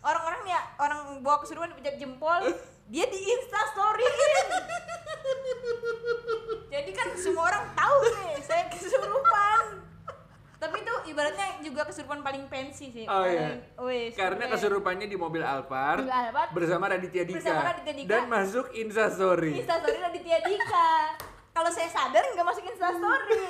orang-orang 0.00 0.42
ya 0.46 0.60
orang 0.78 1.00
bawa 1.20 1.36
kesurupan 1.38 1.68
dipencet 1.70 1.98
jempol 1.98 2.40
dia 2.86 3.04
di 3.04 3.18
insta 3.18 3.60
storyin 3.68 4.14
jadi 6.68 6.90
kan 6.92 7.08
semua 7.14 7.44
orang 7.46 7.64
tahu 7.72 7.96
nih 8.06 8.40
saya 8.40 8.62
kesurupan 8.68 9.84
tapi 10.66 10.82
itu 10.82 10.94
ibaratnya 11.08 11.46
juga 11.60 11.86
kesurupan 11.86 12.18
paling 12.20 12.44
pensi 12.46 12.90
sih 12.90 13.06
Oh, 13.06 13.22
iya. 13.22 13.62
Wes, 13.78 14.12
Karena 14.12 14.44
kesurupannya 14.48 15.06
di 15.06 15.14
mobil 15.14 15.40
Alphard, 15.40 16.02
Mobil 16.02 16.10
Alphard 16.12 16.50
bersama 16.50 16.84
Raditya 16.88 17.22
Dika, 17.22 17.38
bersama 17.38 17.60
Raditya 17.70 17.94
Dika. 17.94 18.08
dan 18.08 18.22
masuk 18.26 18.66
Instastory. 18.72 19.52
Insta 19.56 19.78
story 19.78 19.98
Raditya 20.00 20.38
Dika 20.42 20.90
kalau 21.50 21.70
saya 21.70 21.86
sadar 21.86 22.26
nggak 22.26 22.44
masuk 22.44 22.64
insta 22.64 22.90
story 22.90 23.42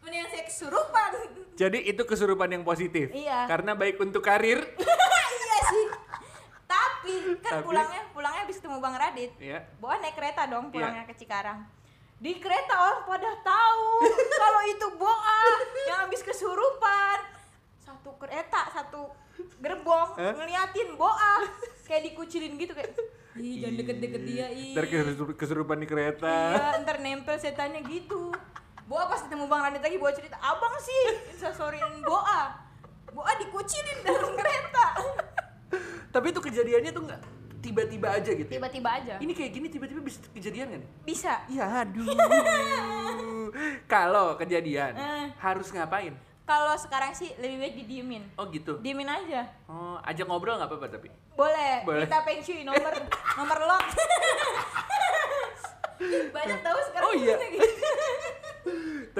mendingan 0.00 0.28
saya 0.28 0.44
kesurupan 0.44 1.10
Jadi 1.54 1.78
itu 1.84 2.02
kesurupan 2.02 2.48
yang 2.48 2.64
positif. 2.64 3.12
Iya. 3.12 3.44
Karena 3.44 3.76
baik 3.76 4.00
untuk 4.00 4.20
karir. 4.20 4.64
iya 5.36 5.58
sih 5.68 5.86
tapi 6.64 7.14
kan 7.40 7.52
Tapi- 7.52 7.66
pulangnya 7.66 8.02
pulangnya 8.12 8.40
habis 8.44 8.56
ketemu 8.56 8.78
Bang 8.78 8.94
Radit 8.94 9.32
ya. 9.36 9.58
Bawa 9.76 9.98
naik 9.98 10.14
kereta 10.14 10.42
Iya. 10.42 10.50
dong 10.50 10.64
pulangnya 10.70 11.04
ke 11.04 11.14
Cikarang. 11.14 11.60
Di 12.20 12.36
kereta 12.36 12.76
orang 12.76 13.08
pada 13.08 13.32
tahu 13.40 13.84
kalau 14.28 14.60
itu 14.68 14.86
Boa 15.00 15.40
yang 15.88 16.04
habis 16.04 16.20
kesurupan. 16.20 17.18
Satu 17.80 18.12
kereta, 18.20 18.68
satu 18.70 19.08
gerbong 19.56 20.20
Hah? 20.20 20.36
ngeliatin 20.36 21.00
Boa 21.00 21.48
kayak 21.88 22.12
dikucilin 22.12 22.60
gitu 22.60 22.76
kayak 22.76 22.92
Ih, 23.40 23.62
jangan 23.62 23.78
deket-deket 23.78 24.22
dia, 24.26 24.46
ih. 24.52 24.74
Ntar 24.76 24.84
kesur- 24.84 25.32
kesurupan 25.32 25.80
di 25.80 25.88
kereta. 25.88 26.50
Iya, 26.52 26.82
ntar 26.84 27.00
nempel 27.00 27.40
setannya 27.40 27.80
gitu. 27.88 28.34
Boa 28.84 29.06
pas 29.06 29.22
ketemu 29.22 29.48
Bang 29.48 29.64
Radit 29.64 29.80
lagi 29.80 29.96
Boa 29.96 30.12
cerita, 30.12 30.36
"Abang 30.42 30.76
sih 30.76 31.00
instastoryin 31.32 32.04
Boa." 32.04 32.52
Boa 33.10 33.32
dikucilin 33.40 34.02
dalam 34.02 34.36
kereta. 34.36 34.86
Tapi 36.10 36.26
itu 36.26 36.40
kejadiannya 36.42 36.90
tuh 36.90 37.02
nggak 37.06 37.20
tiba-tiba 37.60 38.08
aja 38.10 38.30
gitu. 38.30 38.44
ya? 38.46 38.56
Tiba-tiba 38.56 38.90
aja. 38.90 39.14
Ini 39.16 39.30
kayak 39.30 39.50
gini 39.50 39.66
tiba-tiba 39.68 40.00
bisa 40.00 40.18
kejadian 40.30 40.66
kan? 40.70 40.82
Bisa. 41.02 41.32
Ya 41.46 41.66
aduh. 41.78 42.04
Kalau 43.86 44.34
kejadian 44.34 44.92
Eh. 44.92 45.26
harus 45.36 45.68
ngapain? 45.68 46.16
Kalau 46.42 46.74
sekarang 46.74 47.12
sih 47.12 47.30
lebih 47.36 47.56
baik 47.60 47.74
didiemin. 47.78 48.22
Oh 48.34 48.48
gitu. 48.48 48.80
Diemin 48.80 49.06
aja. 49.06 49.46
Oh, 49.64 50.02
ajak 50.02 50.26
ngobrol 50.26 50.56
nggak 50.56 50.66
apa-apa 50.66 50.86
tapi. 50.90 51.06
Boleh, 51.32 51.84
Boleh. 51.84 52.04
kita 52.04 52.18
pensiun 52.20 52.64
nomor 52.64 52.90
nomor 53.38 53.58
lock. 53.62 53.84
Banyak 56.32 56.58
tahu 56.60 56.78
sekarang 56.82 57.06
Oh, 57.06 57.12
iya. 57.14 57.36
gitu. 57.38 57.60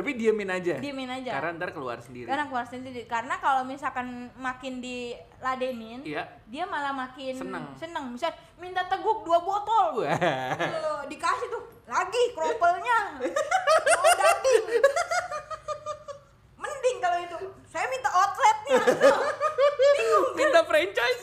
Tapi 0.00 0.16
diemin 0.16 0.48
aja. 0.48 0.80
Diemin 0.80 1.12
aja. 1.12 1.36
Karena 1.36 1.60
ntar 1.60 1.76
keluar 1.76 2.00
sendiri. 2.00 2.24
Karena 2.24 2.48
keluar 2.48 2.64
sendiri. 2.64 3.04
Karena 3.04 3.36
kalau 3.36 3.68
misalkan 3.68 4.32
makin 4.32 4.80
diladenin, 4.80 6.00
Iya. 6.00 6.24
dia 6.48 6.64
malah 6.64 6.96
makin 6.96 7.36
Seneng. 7.36 7.68
seneng. 7.76 8.16
Misal 8.16 8.32
minta 8.56 8.80
teguk 8.88 9.28
dua 9.28 9.44
botol. 9.44 10.00
Tuh, 10.00 11.04
dikasih 11.04 11.52
tuh 11.52 11.62
lagi 11.84 12.32
kropelnya. 12.32 13.20
Mau 13.20 14.08
daging. 14.16 14.64
Mending 16.56 16.96
kalau 16.96 17.18
itu. 17.20 17.36
Saya 17.68 17.84
minta 17.92 18.08
outletnya. 18.08 18.80
Minta 20.40 20.60
franchise. 20.64 21.22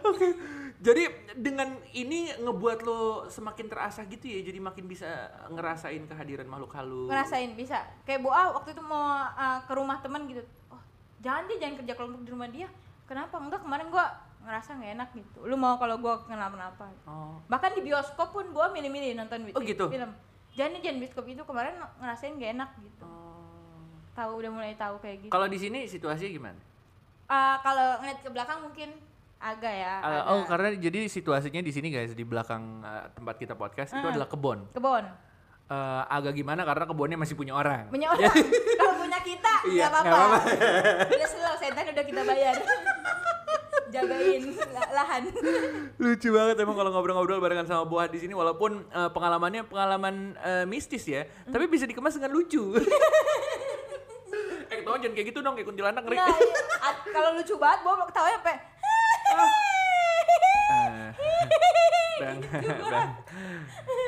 Oke. 0.00 0.28
Jadi 0.80 1.04
dengan 1.36 1.76
ini 1.92 2.32
ngebuat 2.40 2.88
lo 2.88 3.28
semakin 3.28 3.68
terasa 3.68 4.00
gitu 4.08 4.24
ya, 4.24 4.40
jadi 4.40 4.64
makin 4.64 4.88
bisa 4.88 5.28
ngerasain 5.52 6.08
kehadiran 6.08 6.48
makhluk 6.48 6.72
halus. 6.72 7.12
ngerasain 7.12 7.52
bisa. 7.52 7.84
Kayak 8.08 8.24
Boa 8.24 8.56
waktu 8.56 8.72
itu 8.72 8.80
mau 8.80 9.28
uh, 9.28 9.60
ke 9.68 9.72
rumah 9.76 10.00
teman 10.00 10.24
gitu. 10.24 10.40
Oh 10.72 10.80
jangan 11.20 11.44
dia 11.52 11.56
jangan 11.60 11.84
kerja 11.84 11.92
kelompok 11.92 12.20
di 12.24 12.30
rumah 12.32 12.48
dia. 12.48 12.68
Kenapa? 13.04 13.36
Enggak 13.36 13.60
kemarin 13.60 13.92
gua 13.92 14.08
ngerasa 14.40 14.80
nggak 14.80 14.92
enak 14.96 15.08
gitu. 15.20 15.38
Lu 15.44 15.56
mau 15.60 15.76
kalau 15.76 16.00
gua 16.00 16.24
kenapa-napa? 16.24 16.88
Oh. 17.04 17.36
bahkan 17.44 17.76
di 17.76 17.84
bioskop 17.84 18.32
pun 18.32 18.48
Boa 18.48 18.72
milih-milih 18.72 19.20
nonton 19.20 19.52
Oh, 19.52 19.60
gitu? 19.60 19.84
film. 19.92 20.08
Jangan 20.56 20.80
jangan 20.80 20.96
bioskop 20.96 21.28
itu 21.28 21.42
kemarin 21.44 21.76
ngerasain 22.00 22.32
nggak 22.40 22.52
enak 22.56 22.70
gitu. 22.80 23.04
Oh. 23.04 23.84
tahu 24.16 24.40
udah 24.40 24.48
mulai 24.48 24.72
tahu 24.80 24.96
kayak 25.04 25.28
gitu. 25.28 25.32
Kalau 25.32 25.44
di 25.44 25.60
sini 25.60 25.84
situasinya 25.84 26.32
gimana? 26.32 26.60
Uh, 27.28 27.56
kalau 27.60 28.00
ngeliat 28.00 28.18
ke 28.24 28.28
belakang 28.32 28.58
mungkin 28.64 28.90
agak 29.40 29.72
ya 29.72 29.92
Uh, 29.96 30.04
agak 30.06 30.22
oh, 30.28 30.42
karena 30.46 30.68
jadi 30.78 30.98
situasinya 31.06 31.60
di 31.60 31.72
sini 31.72 31.88
guys 31.88 32.12
di 32.12 32.22
belakang 32.22 32.60
uh, 32.80 33.08
tempat 33.10 33.34
kita 33.36 33.54
podcast 33.54 33.90
itu 33.90 33.98
Hmm. 33.98 34.12
adalah 34.12 34.26
kebon. 34.26 34.68
kebon 34.70 35.04
Uh, 35.64 36.02
agak 36.04 36.34
gimana 36.34 36.60
karena 36.60 36.82
kebunnya 36.82 37.14
masih 37.14 37.32
punya 37.32 37.54
orang. 37.54 37.86
punya 37.88 38.10
orang 38.12 38.26
kalau 38.74 38.94
punya 38.98 39.18
kita 39.20 39.52
Iya, 39.64 39.86
nggak 39.86 40.02
apa-apa 40.02 40.36
udah 41.14 41.28
slow 41.30 41.54
setan 41.56 41.84
udah 41.88 42.04
kita 42.04 42.22
bayar 42.22 42.54
jagain 43.94 44.42
la- 44.68 44.90
lahan 44.92 45.22
Lucu 45.96 46.28
banget 46.28 46.56
emang 46.58 46.74
kalau 46.74 46.90
ngobrol-ngobrol 46.90 47.38
barengan 47.38 47.66
sama 47.66 47.82
Buah 47.84 48.06
di 48.06 48.18
sini 48.18 48.32
walaupun 48.32 48.82
uh, 48.88 49.10
pengalamannya 49.10 49.62
pengalaman 49.64 50.14
uh, 50.36 50.64
mistis 50.64 51.02
ya, 51.04 51.22
tapi 51.44 51.66
bisa 51.66 51.84
dikemas 51.84 52.14
dengan 52.14 52.30
lucu. 52.32 52.74
eh, 54.64 54.76
ketawa 54.76 54.96
jangan 54.96 55.12
kayak 55.12 55.26
gitu 55.28 55.38
dong, 55.38 55.54
kayak 55.54 55.66
kuntilanak 55.66 56.02
ngeri. 56.02 56.16
nah, 56.16 56.30
iya. 56.30 56.90
Kalau 57.04 57.30
lucu 57.34 57.54
banget 57.56 57.78
bawa 57.82 58.06
ketawa 58.06 58.28
sampai 58.32 58.56
Eh, 59.30 61.10
bang, 62.20 62.38
bang, 62.84 63.08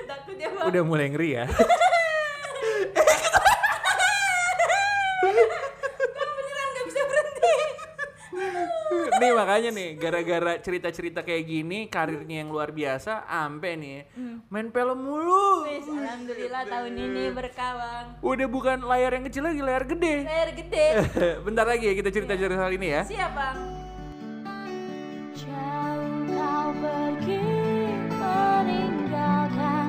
takut 0.04 0.36
ya 0.36 0.48
bang. 0.48 0.64
Udah 0.68 0.82
mulai 0.82 1.06
ngeri 1.08 1.30
ya. 1.32 1.44
Kamu 6.12 6.30
beneran 6.32 6.66
gak 6.68 6.84
bisa 6.84 7.00
berhenti. 7.02 7.54
Nih 9.14 9.30
makanya 9.32 9.70
nih, 9.70 9.88
gara-gara 9.96 10.52
cerita-cerita 10.58 11.22
kayak 11.22 11.44
gini, 11.44 11.86
karirnya 11.86 12.42
yang 12.42 12.50
luar 12.50 12.70
biasa, 12.70 13.22
ampe 13.24 13.74
nih, 13.74 14.10
main 14.48 14.68
film 14.68 14.98
mulu. 14.98 15.62
Wis, 15.64 15.86
alhamdulillah 15.86 16.62
tahun 16.66 16.92
ini 16.92 17.30
berkawang 17.30 18.18
Udah 18.20 18.46
bukan 18.46 18.82
layar 18.82 19.14
yang 19.14 19.24
kecil 19.24 19.46
lagi, 19.46 19.62
layar 19.62 19.84
gede. 19.84 20.14
layar 20.26 20.50
gede. 20.52 20.86
Bentar 21.46 21.64
lagi 21.64 21.86
ya 21.86 21.94
kita 21.94 22.10
cerita-cerita 22.10 22.56
soal 22.56 22.74
ini 22.74 22.88
ya. 22.90 23.02
siap 23.06 23.30
bang 23.32 23.58
kau 26.52 26.68
pergi 26.84 27.48
meninggalkan 28.12 29.81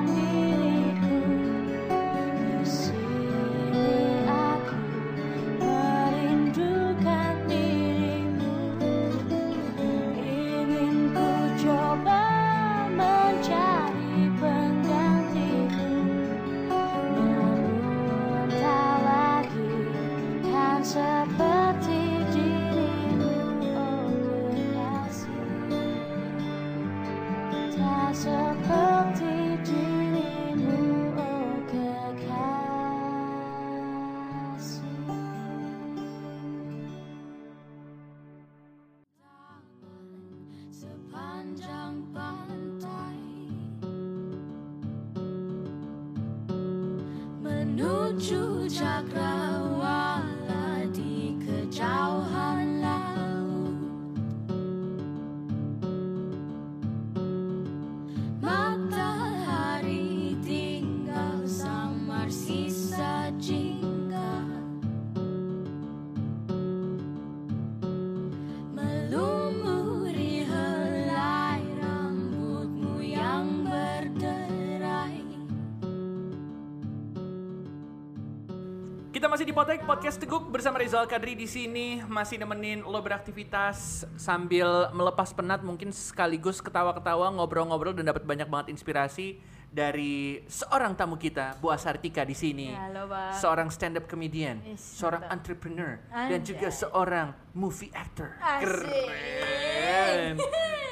masih 79.44 79.52
di 79.52 79.60
Potek 79.60 79.84
Podcast 79.84 80.16
Teguk 80.16 80.48
bersama 80.48 80.80
Rizal 80.80 81.04
Kadri 81.04 81.36
di 81.36 81.44
sini 81.44 82.00
masih 82.08 82.40
nemenin 82.40 82.80
lo 82.80 82.96
beraktivitas 83.04 84.08
sambil 84.16 84.88
melepas 84.96 85.36
penat 85.36 85.60
mungkin 85.60 85.92
sekaligus 85.92 86.64
ketawa-ketawa 86.64 87.28
ngobrol-ngobrol 87.28 87.92
dan 87.92 88.08
dapat 88.08 88.24
banyak 88.24 88.48
banget 88.48 88.72
inspirasi 88.72 89.36
dari 89.68 90.40
seorang 90.48 90.96
tamu 90.96 91.20
kita 91.20 91.60
Bu 91.60 91.68
Asartika 91.68 92.24
di 92.24 92.32
sini. 92.32 92.72
Ya, 92.72 92.88
halo, 92.88 93.04
Bang. 93.04 93.36
Seorang 93.36 93.68
stand 93.68 94.00
up 94.00 94.08
comedian, 94.08 94.64
Yes, 94.64 94.80
seorang 94.80 95.20
mantap. 95.28 95.36
entrepreneur 95.36 96.00
dan 96.08 96.40
juga 96.40 96.72
Anjay. 96.72 96.80
seorang 96.80 97.28
movie 97.52 97.92
actor. 97.92 98.32
Asik. 98.40 98.64
Keren. 98.64 100.40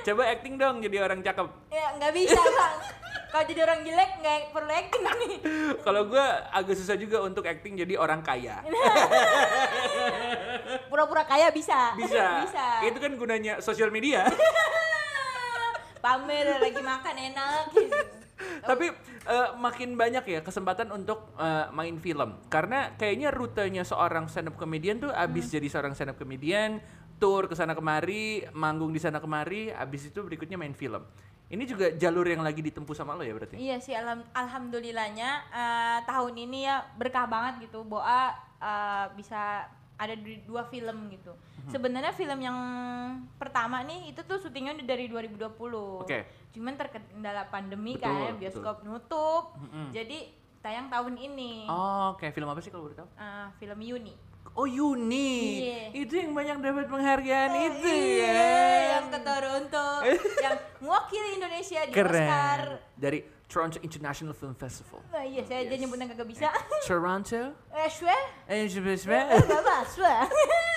Coba 0.03 0.23
acting 0.27 0.59
dong 0.59 0.83
jadi 0.83 1.07
orang 1.07 1.23
cakep. 1.23 1.47
Ya 1.71 1.95
nggak 1.95 2.13
bisa 2.13 2.39
bang. 2.39 2.77
Kalau 3.33 3.45
jadi 3.49 3.61
orang 3.65 3.81
jelek 3.81 4.11
nggak 4.21 4.39
perlu 4.53 4.69
acting 4.69 5.03
nih. 5.03 5.35
Kalau 5.87 6.03
gue 6.05 6.27
agak 6.53 6.75
susah 6.77 6.97
juga 7.01 7.25
untuk 7.25 7.49
acting 7.49 7.81
jadi 7.81 7.97
orang 7.97 8.21
kaya. 8.21 8.61
Pura-pura 10.91 11.25
kaya 11.25 11.49
bisa. 11.49 11.97
Bisa. 11.97 12.45
bisa. 12.45 12.67
Itu 12.85 12.99
kan 13.01 13.13
gunanya 13.17 13.65
sosial 13.65 13.89
media. 13.89 14.29
Pamer 16.05 16.59
lagi 16.59 16.83
makan 16.83 17.17
enak. 17.31 17.63
Gitu. 17.73 17.99
Tapi 18.43 18.91
eh, 19.23 19.49
makin 19.55 19.95
banyak 19.95 20.25
ya 20.27 20.41
kesempatan 20.43 20.91
untuk 20.91 21.31
eh, 21.39 21.71
main 21.71 21.95
film. 22.03 22.43
Karena 22.51 22.91
kayaknya 22.99 23.31
rutenya 23.31 23.87
seorang 23.87 24.27
stand 24.27 24.51
up 24.51 24.59
comedian 24.59 24.99
tuh 24.99 25.15
abis 25.15 25.47
Hmm. 25.49 25.55
jadi 25.57 25.67
seorang 25.71 25.93
stand 25.95 26.13
up 26.13 26.19
comedian, 26.19 26.83
tour 27.23 27.47
ke 27.47 27.55
sana 27.55 27.71
kemari, 27.73 28.43
manggung 28.51 28.91
di 28.91 28.99
sana 28.99 29.23
kemari, 29.23 29.71
abis 29.71 30.11
itu 30.11 30.19
berikutnya 30.19 30.59
main 30.59 30.75
film. 30.75 31.07
Ini 31.47 31.63
juga 31.63 31.87
jalur 31.95 32.27
yang 32.27 32.43
lagi 32.43 32.59
ditempuh 32.59 32.97
sama 32.97 33.15
lo 33.15 33.23
ya 33.23 33.31
berarti? 33.31 33.55
Iya 33.55 33.79
sih 33.79 33.95
alham- 33.95 34.27
alhamdulillahnya 34.35 35.31
eh, 35.53 35.99
tahun 36.03 36.35
ini 36.35 36.67
ya 36.67 36.83
berkah 36.99 37.31
banget 37.31 37.71
gitu. 37.71 37.87
Boa 37.87 38.33
eh, 38.59 39.07
bisa 39.15 39.71
ada 39.95 40.15
di 40.17 40.43
dua 40.43 40.67
film 40.67 41.13
gitu. 41.13 41.31
Mhm. 41.31 41.71
Sebenarnya 41.71 42.11
film 42.11 42.41
yang 42.41 42.59
pertama 43.39 43.85
nih 43.85 44.11
itu 44.11 44.25
tuh 44.25 44.41
syutingnya 44.41 44.75
udah 44.75 44.87
dari 44.89 45.07
2020. 45.07 46.03
Oke. 46.03 46.27
Cuman 46.51 46.75
terkendala 46.75 47.47
pandemi 47.47 47.95
Betul, 47.95 48.03
kan, 48.03 48.17
betul. 48.17 48.41
bioskop 48.41 48.77
nutup. 48.83 49.45
Mm-mm. 49.61 49.95
Jadi 49.95 50.33
tayang 50.59 50.89
tahun 50.89 51.15
ini. 51.15 51.69
Oh, 51.69 52.17
oke. 52.17 52.27
Film 52.33 52.49
apa 52.49 52.59
sih 52.59 52.73
kalau 52.73 52.89
boleh 52.89 52.97
tahu? 52.97 53.07
Eh, 53.15 53.47
film 53.61 53.79
Yuni. 53.79 54.15
Oh, 54.53 54.69
Yuni. 54.69 55.65
Iya. 55.65 55.81
Itu 55.97 56.13
yang 56.15 56.37
banyak 56.37 56.61
dapat 56.61 56.85
penghargaan 56.87 57.51
itu 57.57 57.89
Iya, 57.89 58.29
ya. 58.29 58.79
yang 58.95 59.07
ke 59.09 59.19
Toronto, 59.19 59.87
yang 60.45 60.57
mewakili 60.79 61.29
Indonesia 61.41 61.81
di 61.83 61.93
Keren. 61.93 62.29
Oscar. 62.29 62.61
Dari 62.93 63.19
Toronto 63.49 63.81
International 63.81 64.33
Film 64.33 64.53
Festival. 64.53 65.01
Nah, 65.09 65.25
iya, 65.25 65.41
saya 65.45 65.65
aja 65.65 65.73
Yes. 65.73 65.81
nyebutnya 65.81 66.07
kagak 66.09 66.29
bisa. 66.29 66.49
Toronto. 66.85 67.53
Eh, 67.73 67.89
shwe? 67.89 68.17
Eh, 68.45 68.65
Eh, 68.65 68.69
coba. 68.69 69.21
Gak 69.41 69.63
masuk. 69.65 70.21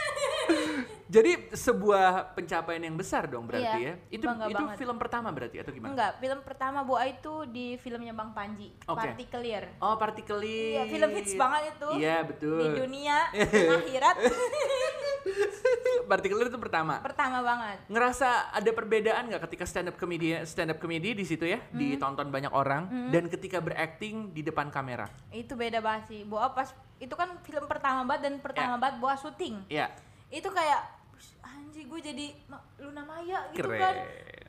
Jadi 1.16 1.32
sebuah 1.50 2.36
pencapaian 2.36 2.82
yang 2.82 2.94
besar 2.94 3.24
dong 3.26 3.48
berarti 3.48 3.64
Iya, 3.80 3.88
ya. 3.88 3.94
Itu 4.12 4.28
itu 4.28 4.36
banget. 4.60 4.76
film 4.76 4.98
pertama 5.00 5.32
berarti 5.32 5.58
atau 5.58 5.72
gimana? 5.72 5.96
Enggak, 5.96 6.12
film 6.20 6.40
pertama 6.42 6.80
Boa 6.84 7.08
itu 7.08 7.34
di 7.48 7.80
filmnya 7.80 8.12
Bang 8.12 8.36
Panji, 8.36 8.76
Oke. 8.84 9.00
Particular. 9.08 9.64
Oh, 9.80 9.96
Partikelit. 9.96 10.76
Iya, 10.76 10.84
film 10.86 11.10
hits 11.10 11.34
banget 11.34 11.62
itu. 11.72 11.90
Iya, 11.96 12.18
betul. 12.22 12.60
Di 12.60 12.68
dunia 12.76 13.18
akhirat 13.80 14.16
Partikelit 16.06 16.48
itu 16.48 16.60
pertama. 16.60 17.02
pertama 17.02 17.42
banget. 17.42 17.78
Ngerasa 17.88 18.28
ada 18.52 18.70
perbedaan 18.70 19.26
nggak 19.26 19.42
ketika 19.50 19.66
stand 19.66 19.88
up 19.88 19.96
comedy 19.96 20.38
stand 20.44 20.70
up 20.70 20.78
comedy 20.78 21.14
di 21.14 21.24
situ 21.24 21.46
ya, 21.46 21.58
Hmm. 21.66 21.80
ditonton 21.80 22.28
banyak 22.30 22.52
orang 22.52 23.10
dan 23.10 23.26
ketika 23.28 23.58
berakting 23.58 24.30
di 24.32 24.42
depan 24.42 24.70
kamera. 24.70 25.10
Itu 25.32 25.56
beda 25.56 25.80
banget 25.80 26.04
sih. 26.08 26.22
Boa 26.24 26.52
pas 26.52 26.70
itu 26.98 27.12
kan 27.12 27.40
film 27.42 27.66
pertama 27.66 28.06
banget 28.06 28.22
dan 28.24 28.34
pertama 28.38 28.74
Ya. 28.74 28.80
banget 28.80 28.96
Boa 29.00 29.16
syuting. 29.16 29.56
Iya. 29.66 29.90
Itu 30.28 30.50
kayak 30.50 30.82
anjir 31.42 31.84
gue 31.86 32.00
jadi 32.00 32.26
Luna 32.80 33.04
Maya 33.04 33.50
gitu 33.52 33.66
Keren. 33.66 33.80
kan. 33.80 33.96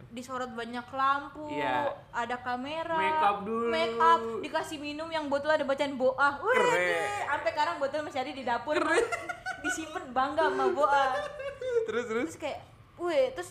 Disorot 0.07 0.48
banyak 0.50 0.87
lampu, 0.88 1.50
Iya. 1.50 1.92
ada 2.09 2.37
kamera, 2.38 2.96
Make 2.96 3.20
up 3.20 3.38
dulu. 3.42 3.68
make 3.68 3.98
up, 3.98 4.22
dikasih 4.40 4.79
minum 4.79 5.05
yang 5.07 5.26
botol 5.26 5.50
ada 5.50 5.61
bacaan 5.61 5.92
boa. 5.94 6.38
Wih, 6.38 6.57
Keren. 6.57 7.26
sampai 7.26 7.50
sekarang 7.50 7.76
botol 7.76 8.00
masih 8.00 8.20
ada 8.20 8.31
di 8.31 8.40
dapur. 8.40 8.79
Disimpan 9.62 10.05
bangga 10.11 10.48
sama 10.48 10.66
boa. 10.70 11.05
Terus 11.87 12.05
terus. 12.07 12.26
terus 12.29 12.38
kayak 12.38 12.61
wih 12.96 13.31
terus 13.31 13.50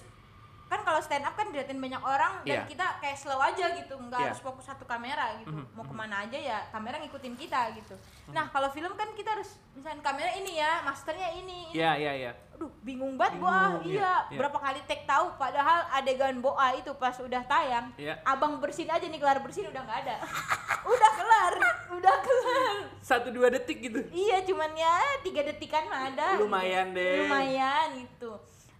kan 0.75 0.83
kalau 0.83 0.99
stand 0.99 1.23
up 1.23 1.31
kan 1.33 1.47
diliatin 1.47 1.77
banyak 1.77 1.97
orang 1.97 2.43
dan 2.43 2.67
kita 2.67 2.99
kayak 2.99 3.15
slow 3.15 3.39
aja 3.39 3.71
gitu 3.73 3.95
nggak 3.95 4.17
Iya. 4.17 4.27
harus 4.29 4.39
fokus 4.39 4.63
satu 4.63 4.83
kamera 4.83 5.31
gitu 5.37 5.49
Mhm, 5.49 5.71
mau 5.71 5.81
ke 5.81 5.93
mana 5.93 6.21
aja 6.21 6.35
ya 6.35 6.59
kamera 6.69 6.99
ngikutin 6.99 7.33
kita 7.33 7.71
gitu 7.73 7.95
nah 8.27 8.47
kalau 8.47 8.67
film 8.69 8.91
kan 8.91 9.07
kita 9.11 9.31
harus 9.31 9.55
misalnya 9.71 10.01
kamera 10.01 10.31
ini 10.33 10.51
ya 10.55 10.81
masternya 10.81 11.29
ini. 11.31 11.71
Iya, 11.71 11.91
iya, 11.95 12.11
iya. 12.17 12.31
aduh 12.51 12.71
bingung 12.81 13.15
banget 13.15 13.35
Bingung, 13.37 13.83
iya, 13.83 13.99
iya, 13.99 14.13
iya. 14.25 14.37
berapa 14.37 14.57
kali 14.57 14.79
take 14.83 15.03
tahu 15.03 15.35
padahal 15.35 15.79
adegan 15.91 16.39
boa 16.39 16.71
itu 16.71 16.91
pas 16.95 17.11
udah 17.13 17.43
tayang 17.43 17.91
Iya. 17.95 18.19
abang 18.23 18.57
bersin 18.57 18.87
aja 18.87 19.03
nih 19.03 19.17
kelar 19.17 19.39
bersin 19.39 19.67
udah 19.67 19.81
nggak 19.81 19.99
ada 20.03 20.15
udah 20.93 21.11
kelar 21.13 21.53
udah 21.93 22.15
kelar 22.17 22.75
Satu 22.99 23.29
dua 23.29 23.47
detik 23.47 23.79
gitu. 23.83 24.01
Iya, 24.09 24.41
cuman 24.43 24.73
ya 24.73 24.95
tiga 25.21 25.43
detikan 25.43 25.85
mah 25.85 26.09
ada. 26.09 26.35
Lumayan 26.35 26.89
gitu. 26.89 26.97
deh. 26.97 27.17
Lumayan 27.21 27.87
gitu. 27.95 28.31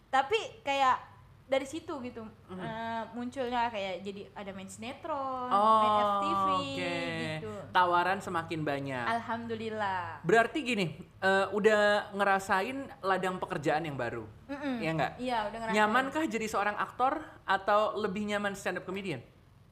Tapi 0.07 0.33
kayak 0.61 0.97
dari 1.45 1.61
situ 1.63 1.93
gitu 2.01 2.25
Mhm. 2.49 2.57
eh, 2.57 3.03
munculnya 3.13 3.69
kayak 3.69 4.01
jadi 4.01 4.21
ada 4.33 4.49
main 4.49 4.65
sinetron, 4.65 5.45
main 5.45 5.61
Oh, 5.93 6.01
FTV 6.03 6.47
oke. 6.49 6.95
gitu. 7.37 7.51
Tawaran 7.69 8.17
semakin 8.17 8.61
banyak. 8.61 9.05
Alhamdulillah. 9.05 10.19
Berarti 10.21 10.59
gini, 10.59 10.85
eh, 11.19 11.45
udah 11.49 12.09
ngerasain 12.11 12.73
ladang 12.99 13.37
pekerjaan 13.37 13.83
yang 13.83 13.93
baru, 13.93 14.25
Mm-mm. 14.47 14.75
ya 14.79 14.91
nggak? 14.91 15.11
Iya, 15.17 15.37
udah 15.45 15.57
ngerasain. 15.59 15.77
Nyamankah 15.77 16.23
jadi 16.25 16.47
seorang 16.47 16.75
aktor 16.75 17.13
atau 17.43 17.93
lebih 17.95 18.25
nyaman 18.25 18.53
stand 18.53 18.79
up 18.79 18.85
comedian? 18.85 19.21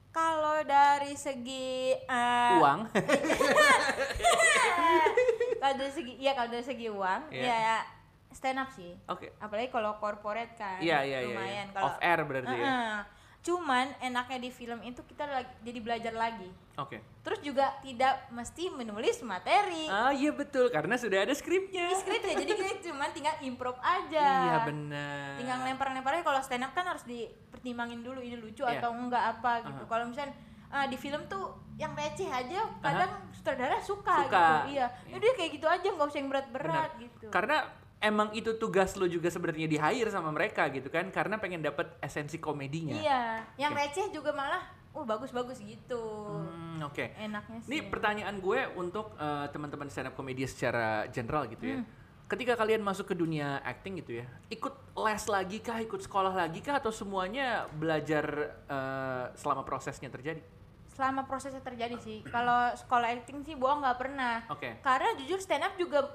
Kalau 0.09 0.62
dari 0.62 1.17
segi 1.17 1.97
eh, 1.97 2.53
Uang? 2.55 2.86
kalau 5.57 5.73
dari 5.75 5.89
segi 5.91 6.13
iya 6.17 6.31
kalau 6.33 6.49
dari 6.49 6.62
segi 6.62 6.88
uang, 6.88 7.21
Iya. 7.29 7.41
ya 7.49 7.77
stand 8.34 8.60
up 8.60 8.69
sih. 8.74 8.98
Oke. 9.08 9.32
Apalagi 9.39 9.69
kalau 9.69 9.98
corporate 10.02 10.58
kan. 10.58 10.82
Iya, 10.82 11.06
iya, 11.06 11.19
iya, 11.24 11.34
lumayan 11.34 11.67
iya. 11.69 11.74
kalau 11.74 11.86
Off 11.88 11.98
air 12.02 12.19
berarti 12.26 12.56
ya? 12.58 12.65
Heeh. 12.65 12.98
Cuman 13.43 13.91
enaknya 14.00 14.39
di 14.39 14.52
film 14.56 14.80
itu 14.88 15.04
kita 15.04 15.28
lagi, 15.28 15.52
jadi 15.67 15.80
belajar 15.84 16.13
lagi. 16.15 16.48
Oke. 16.80 17.04
Terus 17.28 17.39
juga 17.43 17.76
tidak 17.84 18.32
mesti 18.32 18.72
menulis 18.72 19.19
materi. 19.19 19.91
Ah 19.91 20.15
iya 20.15 20.32
betul 20.32 20.72
karena 20.72 20.96
sudah 20.96 21.28
ada 21.28 21.36
skripnya. 21.36 21.91
Di 21.91 21.98
skrip 22.00 22.24
ya, 22.24 22.39
jadi 22.39 22.52
kita 22.56 22.74
cuma 22.88 23.12
tinggal 23.12 23.36
improv 23.43 23.76
aja. 23.84 24.28
Iya 24.48 24.58
benar. 24.63 25.36
Tinggal 25.43 25.58
ngelempar-lempar 25.60 26.12
aja 26.15 26.24
kalau 26.24 26.39
stand 26.39 26.63
up 26.63 26.72
kan 26.72 26.88
harus 26.88 27.04
dipertimbangin 27.04 28.00
dulu 28.00 28.24
ini 28.24 28.39
lucu 28.39 28.63
Iya. 28.63 28.80
atau 28.80 28.96
enggak 28.96 29.24
apa 29.38 29.67
gitu. 29.67 29.84
Aha. 29.84 29.91
Kalau 29.91 30.06
misalnya 30.08 30.34
ah, 30.72 30.86
di 30.88 30.96
film 30.96 31.22
tuh 31.28 31.60
yang 31.76 31.91
receh 32.00 32.32
aja 32.32 32.63
kadang 32.80 33.12
sutradara 33.36 33.76
suka, 33.84 34.24
Suka. 34.24 34.24
gitu. 34.32 34.80
Iya. 34.80 34.88
Iya. 35.12 35.13
Udah 35.19 35.30
kayak 35.36 35.52
gitu 35.60 35.67
aja 35.67 35.88
nggak 35.91 36.08
usah 36.08 36.19
yang 36.24 36.30
berat-berat 36.32 36.91
gitu. 36.96 37.28
Karena 37.28 37.83
emang 38.03 38.35
itu 38.35 38.59
tugas 38.59 38.99
lo 38.99 39.07
juga 39.07 39.31
sebenarnya 39.31 39.65
di 39.71 39.79
hire 39.79 40.11
sama 40.11 40.27
mereka 40.35 40.67
gitu 40.67 40.91
kan 40.91 41.07
karena 41.07 41.39
pengen 41.39 41.63
dapat 41.63 41.95
esensi 42.03 42.35
komedinya. 42.35 42.99
Iya. 42.99 43.23
Yang 43.55 43.71
Oke. 43.71 43.79
receh 43.79 44.07
juga 44.11 44.35
malah 44.35 44.63
oh 44.91 45.07
bagus-bagus 45.07 45.63
gitu. 45.63 46.03
Hmm, 46.43 46.83
Oke. 46.83 47.15
Enaknya 47.15 47.63
sih. 47.63 47.71
Ini 47.71 47.79
pertanyaan 47.87 48.35
gue 48.43 48.67
untuk 48.75 49.15
eh, 49.15 49.47
teman-teman 49.55 49.87
stand 49.87 50.11
up 50.11 50.15
komedi 50.19 50.43
secara 50.43 51.07
general 51.07 51.47
gitu 51.47 51.63
ya. 51.63 51.79
Hmm. 51.79 51.87
Ketika 52.27 52.59
kalian 52.59 52.83
masuk 52.83 53.13
ke 53.13 53.15
dunia 53.15 53.61
acting 53.61 53.99
gitu 53.99 54.23
ya, 54.23 54.27
ikut 54.49 54.73
les 54.95 55.23
lagi 55.27 55.59
kah, 55.59 55.77
ikut 55.79 56.01
sekolah 56.01 56.33
lagi 56.33 56.65
kah, 56.65 56.81
atau 56.81 56.89
semuanya 56.89 57.71
belajar 57.71 58.25
eh, 58.67 59.25
selama 59.39 59.63
prosesnya 59.63 60.11
terjadi? 60.11 60.43
selama 60.93 61.25
prosesnya 61.25 61.61
terjadi 61.65 61.97
sih 61.97 62.21
kalau 62.29 62.69
sekolah 62.77 63.09
acting 63.17 63.41
sih 63.41 63.57
bohong 63.57 63.81
nggak 63.81 63.97
pernah 63.97 64.45
Oke. 64.45 64.77
karena 64.85 65.09
jujur 65.17 65.41
stand 65.41 65.65
up 65.65 65.73
juga 65.73 66.05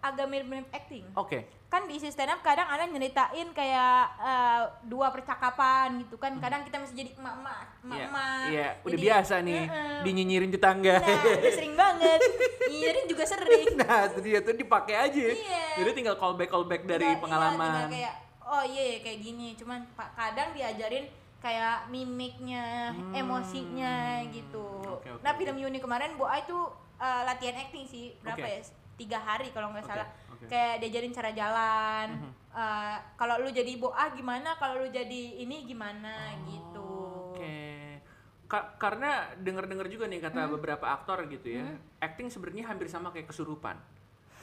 agak 0.00 0.26
mirip-mirip 0.26 0.68
acting 0.68 1.04
Oke. 1.12 1.44
kan 1.66 1.84
di 1.84 1.94
isi 1.94 2.08
stand 2.08 2.28
up 2.28 2.40
kadang 2.40 2.64
ada 2.64 2.84
nyeritain 2.84 3.48
kayak 3.50 4.00
eh, 4.16 4.62
dua 4.84 5.10
percakapan 5.10 6.00
gitu 6.00 6.14
kan 6.14 6.34
kadang 6.36 6.62
kita 6.62 6.76
mesti 6.76 6.94
jadi 6.94 7.10
emak-emak 7.12 7.58
Iya, 7.58 7.82
emak-emak 7.82 8.46
iya, 8.48 8.68
udah 8.80 8.90
Jadi, 8.92 9.04
biasa 9.04 9.34
nih 9.40 9.62
"Heeh." 9.64 9.98
dinyinyirin 10.02 10.50
tetangga. 10.50 10.96
nah 10.96 11.16
udah 11.36 11.52
sering 11.52 11.74
banget 11.74 12.20
nyirin 12.68 13.04
juga 13.06 13.24
sering 13.24 13.66
nah, 13.80 14.00
itu 14.06 14.18
dia 14.20 14.38
tuh 14.40 14.52
dipakai 14.52 14.94
aja. 15.00 15.26
Iya. 15.28 15.64
Jadi 15.76 15.90
tinggal 15.92 16.16
callback 16.16 16.48
callback 16.48 16.82
dari 16.82 17.00
Tinggal- 17.00 17.12
iya, 17.12 17.22
pengalaman. 17.22 17.66
tinggal 17.66 17.86
kayak 17.90 18.14
oh 18.42 18.62
iya 18.64 18.82
ya, 18.88 18.98
kayak 19.00 19.18
gini 19.20 19.48
cuman 19.54 19.80
kadang 20.12 20.48
diajarin 20.52 21.06
kayak 21.36 21.86
mimiknya 21.86 22.90
emosinya 23.12 23.94
gitu 24.28 24.66
Hmm. 24.76 24.94
oke, 24.94 25.08
oke, 25.10 25.20
nah 25.20 25.34
film 25.34 25.56
Yuni 25.56 25.78
kemarin 25.78 26.14
Boa 26.14 26.38
itu 26.38 26.54
eh, 26.96 27.22
latihan 27.22 27.56
acting 27.58 27.84
sih 27.84 28.14
berapa 28.18 28.40
Oke. 28.40 28.52
ya 28.52 28.60
tiga 28.96 29.18
hari 29.18 29.48
kalau 29.50 29.70
nggak 29.70 29.84
salah. 29.84 30.08
Mhm. 30.30 30.48
kayak 30.48 30.74
diajarin 30.78 31.12
cara 31.12 31.30
jalan 31.30 32.08
eh, 32.50 32.96
kalau 33.14 33.36
lu 33.38 33.48
jadi 33.48 33.72
Boa 33.74 34.08
gimana 34.10 34.52
kalau 34.54 34.80
lu 34.80 34.88
jadi 34.88 35.22
ini 35.38 35.64
gimana 35.64 36.12
gitu 36.42 36.92
Oke. 37.32 38.00
Ka- 38.46 38.76
karena 38.76 39.10
denger-dengar 39.36 39.84
juga 39.86 40.06
nih 40.06 40.18
Hmm. 40.18 40.28
kata 40.30 40.40
beberapa 40.48 40.86
aktor 40.86 41.26
gitu 41.26 41.50
ya, 41.52 41.66
acting 41.98 42.28
sebenarnya 42.28 42.64
hampir 42.66 42.86
sama 42.86 43.10
kayak 43.10 43.26
kesurupan. 43.26 43.76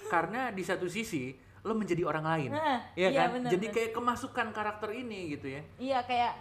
karena 0.03 0.51
di 0.51 0.61
satu 0.61 0.85
sisi 0.85 1.31
lo 1.63 1.73
menjadi 1.73 2.03
orang 2.03 2.25
lain. 2.27 2.51
Heeh, 2.51 2.79
Iya 2.93 3.07
iya, 3.07 3.19
kan? 3.23 3.29
bener, 3.33 3.49
Jadi 3.49 3.65
bener. 3.65 3.73
kayak 3.73 3.91
kemasukan 3.93 4.47
karakter 4.51 4.89
ini 4.91 5.19
gitu 5.31 5.47
ya. 5.47 5.61
Iya 5.79 5.99
kayak 6.03 6.33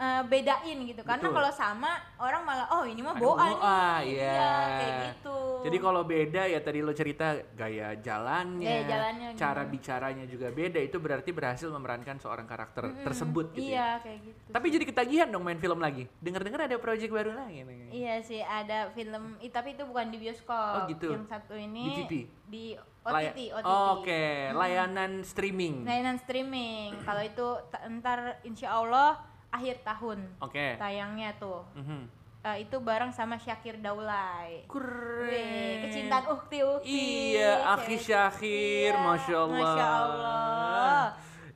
eh, 0.00 0.22
bedain 0.24 0.78
gitu. 0.82 1.02
Karena 1.02 1.20
Betul. 1.22 1.36
kalau 1.36 1.50
sama 1.52 1.90
orang 2.16 2.42
malah 2.42 2.66
oh 2.72 2.84
ini 2.84 3.00
mah 3.00 3.12
boa 3.14 3.36
nih. 3.38 3.52
boa, 3.54 3.84
iya. 4.02 4.32
kayak 4.72 4.92
gitu. 5.04 5.38
Jadi 5.60 5.76
kalau 5.76 6.02
beda 6.02 6.42
ya 6.46 6.58
tadi 6.58 6.80
lo 6.80 6.92
cerita 6.92 7.26
gaya 7.52 7.92
jalannya, 7.94 8.64
Gaya 8.64 8.82
jalannya 8.88 9.28
cara 9.36 9.60
gimana. 9.60 9.70
bicaranya 9.70 10.24
juga 10.24 10.48
beda. 10.48 10.80
Itu 10.80 10.96
berarti 10.96 11.30
berhasil 11.30 11.68
memerankan 11.68 12.16
seorang 12.16 12.48
karakter 12.48 12.88
tersebut 13.04 13.52
gitu. 13.52 13.68
ya. 13.68 13.68
Iya 13.70 13.88
kayak 14.00 14.18
gitu. 14.24 14.48
Tapi 14.50 14.66
jadi 14.70 14.84
ketagihan 14.86 15.28
dong 15.28 15.44
main 15.44 15.60
film 15.60 15.76
lagi. 15.78 16.08
Dengar-dengar 16.16 16.64
ada 16.64 16.76
project 16.76 17.12
baru 17.12 17.36
lagi 17.36 17.60
nih. 17.60 17.92
Iya 17.92 18.14
sih 18.24 18.40
ada 18.40 18.88
film, 18.90 19.36
i- 19.38 19.52
tapi 19.52 19.76
itu 19.76 19.84
bukan 19.84 20.08
di 20.08 20.16
bioskop. 20.16 20.56
Oh, 20.74 20.88
gitu. 20.88 21.12
Yang 21.12 21.28
satu 21.28 21.52
ini 21.52 22.08
Di 22.08 22.20
di 22.50 22.64
OTT, 23.00 23.38
OTT. 23.54 23.64
Oh, 23.64 24.00
Oke, 24.00 24.22
layanan 24.50 25.20
streaming. 25.22 25.84
Layanan 25.84 26.16
streaming. 26.18 26.96
Kalau 27.00 27.20
itu 27.20 27.46
ta- 27.68 27.84
ntar 27.90 28.40
insya 28.42 28.74
Allah 28.74 29.20
akhir 29.50 29.82
tahun 29.82 30.18
Oke. 30.38 30.78
tayangnya 30.78 31.34
tuh. 31.38 31.66
Mhm. 31.74 32.22
Eh, 32.40 32.64
itu 32.64 32.76
bareng 32.80 33.12
sama 33.12 33.36
Syakir 33.36 33.76
Daulay. 33.84 34.64
Keren. 34.64 35.28
Wih, 35.28 35.72
kecintaan 35.84 36.24
ukti 36.32 36.58
ukti. 36.64 36.88
Iya, 37.36 37.76
Akhi 37.76 38.00
Syakir, 38.00 38.96
Iya, 38.96 39.04
Masya 39.04 39.36
Allah. 39.36 39.60
Masya 39.60 39.86
Allah. 39.92 41.02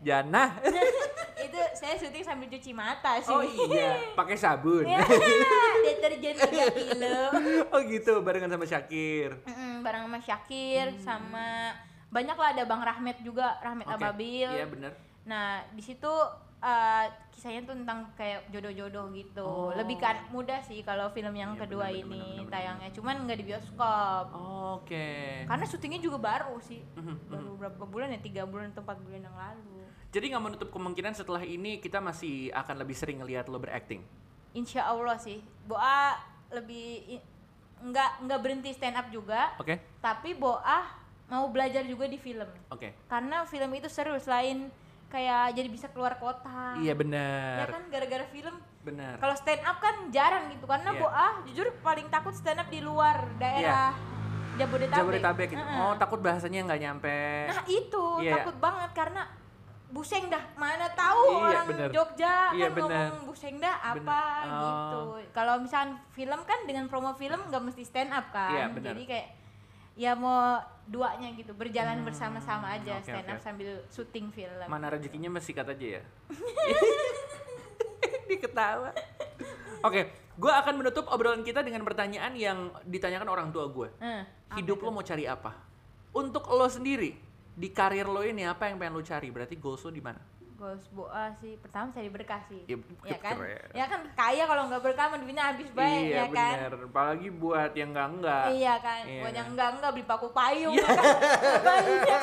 Jannah. 0.05 0.49
itu 1.49 1.61
saya 1.73 1.97
syuting 1.97 2.21
sambil 2.21 2.53
cuci 2.53 2.77
mata 2.77 3.17
sih. 3.17 3.33
Oh 3.33 3.41
iya, 3.41 3.97
pakai 4.13 4.37
sabun. 4.37 4.85
Ya, 4.85 5.01
deterjen 5.89 6.37
3 6.37 6.53
kilo. 6.77 7.21
oh 7.73 7.81
gitu, 7.89 8.21
barengan 8.21 8.53
sama 8.53 8.69
Syakir. 8.69 9.33
Mm-mm, 9.49 9.81
bareng 9.81 10.05
sama 10.05 10.19
Syakir 10.21 10.87
sama 11.01 11.73
banyak 12.13 12.37
lah 12.37 12.49
ada 12.53 12.63
Bang 12.69 12.85
Rahmat 12.85 13.25
juga, 13.25 13.57
Rahmat 13.65 13.89
Oke, 13.89 13.97
Ababil. 13.97 14.49
Iya 14.53 14.67
benar. 14.69 14.93
Nah, 15.25 15.65
di 15.73 15.81
situ 15.81 16.13
eh, 16.65 17.07
kisahnya 17.29 17.61
tuh 17.69 17.77
tentang 17.77 18.09
kayak 18.17 18.49
jodoh-jodoh 18.49 19.13
gitu. 19.13 19.45
Oh. 19.45 19.71
Lebih 19.77 20.01
ke 20.01 20.07
anak 20.09 20.27
muda 20.33 20.57
sih 20.65 20.81
kalau 20.81 21.13
film 21.13 21.37
yang 21.37 21.53
Iya, 21.53 21.61
kedua 21.69 21.93
bener, 21.93 22.01
ini 22.01 22.23
bener, 22.25 22.41
bener, 22.41 22.53
tayangnya. 22.53 22.91
Cuman 22.97 23.15
nggak 23.29 23.39
di 23.39 23.45
bioskop. 23.45 24.25
Oke. 24.81 25.09
Karena 25.45 25.65
syutingnya 25.69 26.01
juga 26.01 26.17
baru 26.17 26.57
sih. 26.65 26.81
Mhm, 26.97 27.29
Baru 27.29 27.51
berapa 27.61 27.85
bulan 27.85 28.17
ya? 28.17 28.21
Tiga 28.25 28.43
bulan 28.49 28.73
atau 28.73 28.81
empat 28.81 28.99
bulan 29.05 29.21
yang 29.29 29.37
lalu. 29.37 29.85
Jadi 30.09 30.25
nggak 30.31 30.45
menutup 30.47 30.69
kemungkinan 30.73 31.13
setelah 31.13 31.43
ini 31.43 31.83
kita 31.83 31.99
masih 32.01 32.49
akan 32.55 32.81
lebih 32.81 32.97
sering 32.97 33.21
ngelihat 33.21 33.51
lo 33.51 33.61
berakting. 33.61 34.01
Insya 34.57 34.89
Allah 34.89 35.19
sih. 35.21 35.43
Boa 35.69 36.17
lebih 36.55 37.19
nggak 37.85 38.25
nggak 38.25 38.41
berhenti 38.41 38.71
stand 38.73 38.97
up 38.97 39.11
juga. 39.13 39.53
Oke? 39.61 39.77
Tapi 40.01 40.33
Boa 40.39 40.87
mau 41.29 41.51
belajar 41.51 41.83
juga 41.85 42.07
di 42.07 42.17
film. 42.17 42.47
Oke. 42.71 42.95
Karena 43.11 43.43
film 43.45 43.69
itu 43.75 43.91
seru 43.91 44.15
selain 44.23 44.71
kayak 45.15 45.55
jadi 45.55 45.69
bisa 45.71 45.87
keluar 45.89 46.19
kota. 46.19 46.75
Iya 46.77 46.91
Ya 46.91 46.95
benar. 46.95 47.67
kan 47.71 47.87
gara-gara 47.87 48.27
film 48.27 48.55
Benar. 48.85 49.17
Kalau 49.17 49.33
stand 49.33 49.63
up 49.63 49.79
kan 49.79 49.95
jarang 50.11 50.51
gitu 50.51 50.67
karena 50.67 50.91
Iya. 50.91 51.01
Boa 51.01 51.27
jujur 51.47 51.67
paling 51.81 52.07
takut 52.11 52.35
stand 52.35 52.59
up 52.59 52.69
di 52.69 52.83
luar 52.83 53.17
daerah 53.39 53.95
Jabodetabek. 54.55 54.99
Jabodetabek 54.99 55.49
gitu. 55.51 55.63
Heeh. 55.63 55.81
Oh, 55.81 55.95
takut 55.97 56.21
bahasanya 56.21 56.61
nggak 56.63 56.81
nyampe. 56.81 57.19
Nah 57.49 57.61
itu 57.65 58.05
Iya. 58.21 58.33
takut 58.39 58.57
banget 58.61 58.91
karena 58.93 59.23
buseng 59.89 60.27
dah 60.27 60.43
mana 60.55 60.87
tahu 60.91 61.23
Iya, 61.25 61.39
orang 61.49 61.67
bener. 61.67 61.89
Jogja 61.91 62.35
Iya, 62.51 62.67
kan 62.67 62.75
bener. 62.75 62.91
ngomong 63.09 63.23
buseng 63.31 63.55
dah 63.59 63.77
apa 63.81 63.95
Bener. 64.43 64.51
Oh. 64.53 64.69
gitu. 64.69 65.01
Kalau 65.31 65.55
misalnya 65.59 65.95
film 66.11 66.41
kan 66.43 66.59
dengan 66.67 66.85
promo 66.87 67.15
film 67.15 67.41
nggak 67.47 67.63
mesti 67.63 67.83
stand 67.83 68.11
up 68.11 68.27
kan. 68.31 68.51
Iya, 68.53 68.65
bener. 68.69 68.93
Jadi 68.93 69.03
kayak 69.07 69.27
ya 69.95 70.13
mau 70.13 70.59
duanya 70.85 71.31
gitu 71.33 71.55
berjalan 71.55 72.03
bersama-sama 72.03 72.71
aja 72.71 72.95
Hmm, 72.95 73.01
oke, 73.01 73.09
stand 73.09 73.27
up 73.27 73.37
oke. 73.39 73.43
sambil 73.43 73.69
syuting 73.89 74.27
film. 74.29 74.67
Mana 74.67 74.91
rezekinya 74.91 75.31
masih 75.31 75.53
kata 75.53 75.73
aja 75.73 75.87
ya. 75.99 76.03
Diketawa. 78.29 78.91
Oke, 79.81 80.01
gue 80.35 80.53
akan 80.53 80.75
menutup 80.77 81.05
obrolan 81.09 81.41
kita 81.41 81.61
dengan 81.61 81.81
pertanyaan 81.85 82.33
yang 82.35 82.69
ditanyakan 82.83 83.29
orang 83.29 83.49
tua 83.49 83.65
gue. 83.69 83.89
Eh, 84.01 84.23
Hidup 84.57 84.81
lo 84.81 84.91
mau 84.91 85.03
cari 85.03 85.25
apa? 85.25 85.51
Untuk 86.11 86.47
lo 86.49 86.67
sendiri, 86.67 87.15
di 87.53 87.69
karir 87.69 88.07
lo 88.07 88.23
ini 88.23 88.45
apa 88.45 88.67
yang 88.67 88.79
pengen 88.79 88.97
lo 88.97 89.03
cari? 89.03 89.29
Berarti 89.29 89.55
goals 89.57 89.83
lo 89.83 89.91
di 89.91 90.01
mana? 90.01 90.19
Goals 90.55 90.87
Boa 90.89 91.35
sih 91.37 91.59
pertama 91.59 91.91
cari 91.91 92.07
berkah 92.07 92.39
sih. 92.47 92.63
Ya, 92.65 92.79
ya 93.05 93.19
kan? 93.19 93.35
keren. 93.35 93.69
Ya 93.75 93.85
kan 93.85 94.01
kaya 94.09 94.45
kalau 94.45 94.63
nggak 94.67 94.81
berkah 94.81 95.11
duitnya 95.13 95.45
habis 95.51 95.69
baik 95.69 96.03
iya 96.05 96.15
ya 96.15 96.25
kan? 96.29 96.55
bener. 96.55 96.73
Apalagi 96.87 97.29
buat 97.29 97.73
yang 97.73 97.91
enggak 97.91 98.09
enggak. 98.13 98.45
Iya 98.49 98.75
kan, 98.79 99.03
Iya 99.03 99.19
buat 99.19 99.27
kan? 99.27 99.35
yang 99.35 99.49
enggak 99.51 99.69
enggak 99.75 99.91
beli 99.91 100.05
paku 100.05 100.29
payung 100.31 100.73
Iya. 100.73 100.81
ya 100.81 100.91
kan? 100.93 101.05
Banyak. 101.67 102.21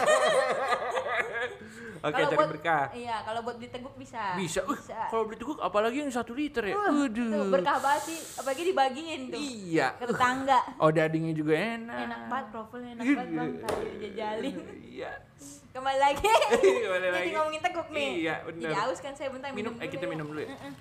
Oke, 2.01 2.09
Kalau 2.09 2.25
cari 2.25 2.33
buat- 2.33 2.49
berkah. 2.49 2.85
Iya, 2.91 3.15
kalau 3.21 3.39
buat 3.43 3.55
beli 3.55 3.69
teguk 3.69 3.93
bisa. 3.93 4.23
Bisa. 4.33 4.59
Uh, 4.63 4.73
kalau 5.05 5.23
beli 5.27 5.37
teguk 5.37 5.59
apalagi 5.59 5.97
yang 5.99 6.09
satu 6.09 6.33
liter 6.33 6.63
ya. 6.65 6.73
Uh, 6.73 7.05
Waduh. 7.05 7.29
tuh 7.29 7.45
berkah 7.51 7.77
banget 7.77 8.03
sih, 8.09 8.19
apalagi 8.41 8.63
dibagiin 8.65 9.21
tuh 9.27 9.37
Iya. 9.37 9.87
ke 9.95 10.05
tetangga. 10.07 10.59
Oh, 10.77 10.89
dagingnya 10.89 11.33
juga 11.35 11.53
enak. 11.53 11.97
Enak 12.01 12.21
banget, 12.25 12.45
profilnya 12.49 12.91
enak 12.91 13.05
banget 13.05 13.29
bang, 13.29 13.49
tadi 13.61 13.85
dijajalin. 13.91 14.53
Iya. 14.81 15.11
Kembali 15.71 15.99
lagi. 16.03 16.27
Kembali 16.83 17.07
Jadi 17.07 17.15
lagi. 17.15 17.31
ngomongin 17.31 17.61
teguk 17.63 17.87
nih. 17.95 18.09
Iya, 18.27 18.35
bener. 18.43 18.61
Jadi 18.67 18.75
haus 18.75 18.99
kan 18.99 19.13
saya 19.15 19.29
bentar 19.31 19.55
Minum, 19.55 19.73
eh 19.79 19.87
dulu 19.87 19.93
kita 19.95 20.05
minum 20.11 20.25
dulu 20.27 20.41
ya. 20.43 20.49
Mm-mm. 20.51 20.73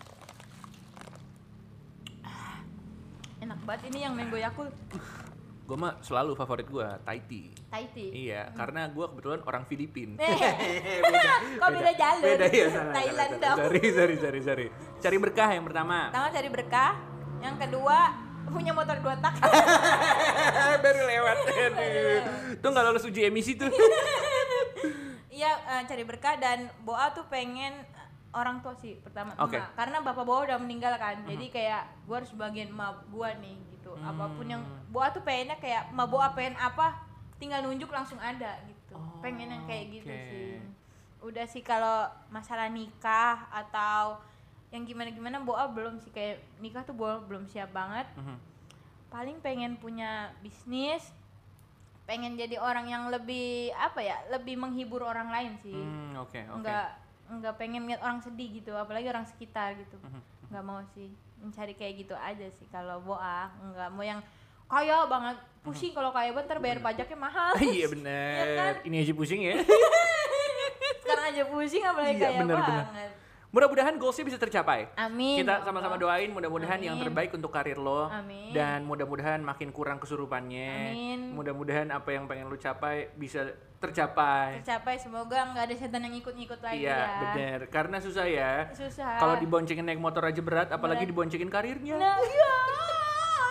Enak 3.40 3.58
banget 3.64 3.82
ini 3.94 3.98
yang 4.02 4.12
mango 4.18 4.36
yakult. 4.36 4.74
Gue 5.70 5.78
mah 5.78 6.02
selalu 6.02 6.34
favorit 6.34 6.66
gue, 6.66 6.82
Thai 7.06 7.22
tea. 7.30 7.54
Thai 7.70 7.86
tea. 7.94 8.10
Iya, 8.26 8.50
karena 8.58 8.90
gue 8.90 9.06
kebetulan 9.06 9.38
orang 9.46 9.62
Filipin. 9.70 10.18
Kok 11.62 11.68
beda 11.70 11.92
jalur? 11.94 12.26
Beda 12.26 12.46
ya, 12.50 12.66
salah. 12.74 12.90
Thailand 12.90 13.30
salah, 13.30 13.42
dong. 13.46 13.56
Sorry, 13.62 13.84
sorry, 13.94 14.16
sorry, 14.18 14.40
sorry. 14.42 14.66
Cari 14.98 15.16
berkah 15.22 15.46
yang 15.54 15.62
pertama. 15.62 16.10
Pertama 16.10 16.28
cari 16.34 16.48
berkah, 16.50 16.98
yang 17.38 17.54
kedua 17.54 17.98
punya 18.50 18.74
motor 18.74 18.98
dua 18.98 19.14
tak. 19.22 19.38
Baru 20.82 21.00
lewat. 21.06 21.36
Tuh 22.58 22.68
nggak 22.74 22.84
lolos 22.90 23.06
uji 23.06 23.30
emisi 23.30 23.54
tuh. 23.54 23.70
Eh, 25.70 25.82
cari 25.86 26.02
berkah 26.02 26.34
dan 26.34 26.66
Boa 26.80 27.14
tuh 27.14 27.22
pengen 27.24 27.70
orang 28.30 28.58
tua 28.58 28.74
sih 28.74 28.94
pertama 28.96 29.30
Oke. 29.36 29.54
emak. 29.54 29.70
karena 29.74 29.98
bapak 30.00 30.22
Boa 30.22 30.42
udah 30.42 30.58
meninggal 30.58 30.94
kan 30.96 31.18
jadi 31.24 31.46
kayak 31.46 31.82
gua 32.04 32.18
harus 32.18 32.30
bagian 32.32 32.66
emak 32.68 32.94
gua 33.08 33.30
nih 33.36 33.54
gitu 33.70 33.94
apa 33.96 34.24
pun 34.30 34.46
yang 34.46 34.62
Boa 34.86 35.10
tuh 35.10 35.18
pengennya 35.20 35.54
kayak 35.56 35.86
emak 35.88 36.06
Boa 36.06 36.30
pengen 36.30 36.54
apa 36.56 36.98
tinggal 37.38 37.62
nunjuk 37.62 37.86
langsung 37.88 38.18
ada 38.18 38.58
gitu 38.64 38.78
Oh, 38.90 39.22
pengen 39.22 39.46
yang 39.48 39.62
kayak 39.64 39.84
gitu 39.92 40.10
oke. 40.10 40.26
sih 40.26 40.58
udah 41.22 41.46
sih 41.46 41.60
kalau 41.60 42.02
masalah 42.28 42.66
nikah 42.66 43.46
atau 43.48 44.18
yang 44.68 44.82
gimana 44.82 45.10
gimana 45.10 45.38
Boa 45.38 45.66
belum 45.66 45.98
sih 45.98 46.10
kayak 46.10 46.38
nikah 46.58 46.82
tuh 46.82 46.94
Boa 46.94 47.18
belum 47.20 47.46
siap 47.46 47.70
banget 47.70 48.10
Mhm. 48.14 48.36
paling 49.06 49.38
pengen 49.38 49.74
punya 49.76 50.34
bisnis 50.40 51.14
pengen 52.10 52.34
jadi 52.34 52.58
orang 52.58 52.90
yang 52.90 53.06
lebih 53.06 53.70
apa 53.72 54.02
ya 54.02 54.18
lebih 54.28 54.58
menghibur 54.58 54.98
orang 55.00 55.30
lain 55.30 55.54
sih 55.56 55.70
Hmm, 55.70 56.18
oke, 56.18 56.34
oke. 56.34 56.58
nggak 56.58 56.86
nggak 57.30 57.54
pengen 57.54 57.86
lihat 57.86 58.02
orang 58.02 58.18
sedih 58.18 58.50
gitu 58.52 58.74
apalagi 58.74 59.06
orang 59.06 59.22
sekitar 59.22 59.78
gitu 59.78 59.94
Mhm. 60.02 60.20
nggak 60.50 60.64
mau 60.66 60.82
sih 60.90 61.06
mencari 61.38 61.72
kayak 61.72 61.94
gitu 62.02 62.14
aja 62.18 62.50
sih 62.50 62.66
kalau 62.66 62.98
boa 63.00 63.46
nggak 63.64 63.88
mau 63.88 64.02
yang 64.02 64.18
kaya 64.66 65.06
banget 65.06 65.38
pusing 65.62 65.94
kalau 65.94 66.10
kaya 66.10 66.30
banget 66.30 66.46
ntar 66.46 66.58
bayar 66.58 66.78
pajaknya 66.80 67.14
mahal. 67.16 67.52
Iya 67.62 67.86
kan? 67.86 67.92
bener. 67.92 68.72
Ini 68.82 68.96
aja 68.98 69.12
pusing 69.12 69.40
ya. 69.40 69.54
sekarang 71.02 71.24
aja 71.26 71.42
pusing 71.44 71.82
apalagi 71.82 72.16
Iya, 72.16 72.22
kaya 72.24 72.38
bener, 72.40 72.56
bener. 72.56 73.10
Mudah-mudahan 73.50 73.98
goalsnya 73.98 74.22
bisa 74.22 74.38
tercapai. 74.38 74.86
amin 74.94 75.42
Kita 75.42 75.66
sama-sama 75.66 75.98
doain 75.98 76.30
mudah-mudahan 76.30 76.78
yang 76.78 76.94
terbaik 76.94 77.34
untuk 77.34 77.50
karir 77.50 77.74
lo 77.74 78.06
Amin. 78.06 78.54
dan 78.54 78.86
mudah-mudahan 78.86 79.42
makin 79.42 79.74
kurang 79.74 79.98
kesurupannya. 79.98 80.94
Amin. 80.94 81.20
Mudah-mudahan 81.34 81.90
apa 81.90 82.14
yang 82.14 82.30
pengen 82.30 82.46
lo 82.46 82.54
capai 82.54 83.10
bisa 83.18 83.50
tercapai. 83.82 84.62
tercapai 84.62 85.02
semoga 85.02 85.50
nggak 85.50 85.66
ada 85.66 85.74
setan 85.74 86.06
yang 86.06 86.14
ikut-ikut 86.14 86.60
lagi 86.62 86.86
Iya, 86.86 86.94
ya 86.94 87.18
bener. 87.26 87.58
Karena 87.66 87.98
susah 87.98 88.26
ya. 88.30 88.70
susah 88.70 89.18
Kalau 89.18 89.34
diboncengin 89.34 89.82
naik 89.82 89.98
motor 89.98 90.22
aja 90.22 90.38
berat, 90.38 90.70
apalagi 90.70 91.02
Berat. 91.02 91.10
diboncengin 91.10 91.50
karirnya. 91.50 91.98
Nah, 91.98 92.22
iya. 92.22 92.54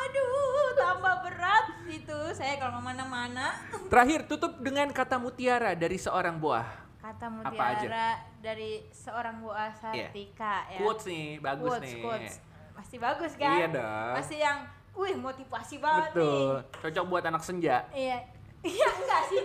Aduh, 0.08 0.80
tambah 0.80 1.16
berat 1.28 1.66
itu 1.92 2.20
saya 2.32 2.56
kalau 2.56 2.80
ke 2.80 2.82
mana-mana. 2.88 3.52
Terakhir, 3.92 4.32
tutup 4.32 4.56
dengan 4.64 4.88
kata 4.90 5.20
mutiara 5.20 5.76
dari 5.76 6.00
seorang 6.00 6.40
buah. 6.40 6.89
Kata 7.10 7.26
Apa 7.26 7.42
aja? 7.42 7.82
mutiara 7.82 8.08
dari 8.38 8.86
seorang 8.94 9.42
Bu 9.42 9.50
Sartika 9.74 10.70
ya. 10.70 10.78
Quotes 10.78 11.10
nih, 11.10 11.42
bagus 11.42 11.66
Quotes, 11.74 11.90
nih. 11.90 12.02
quotes. 12.06 12.34
Pasti 12.78 12.96
bagus 13.02 13.32
kan? 13.34 13.58
Iya 13.58 13.68
dong. 13.74 14.14
Pasti 14.14 14.36
yang, 14.38 14.58
wih 14.94 15.16
motivasi 15.18 15.76
banget 15.82 16.14
Betul. 16.14 16.54
Cocok 16.86 17.06
buat 17.10 17.24
anak 17.26 17.42
senja. 17.42 17.82
nih. 17.90 18.14
Iya. 18.14 18.18
Iya 18.60 18.88
enggak 18.92 19.22
sih. 19.26 19.44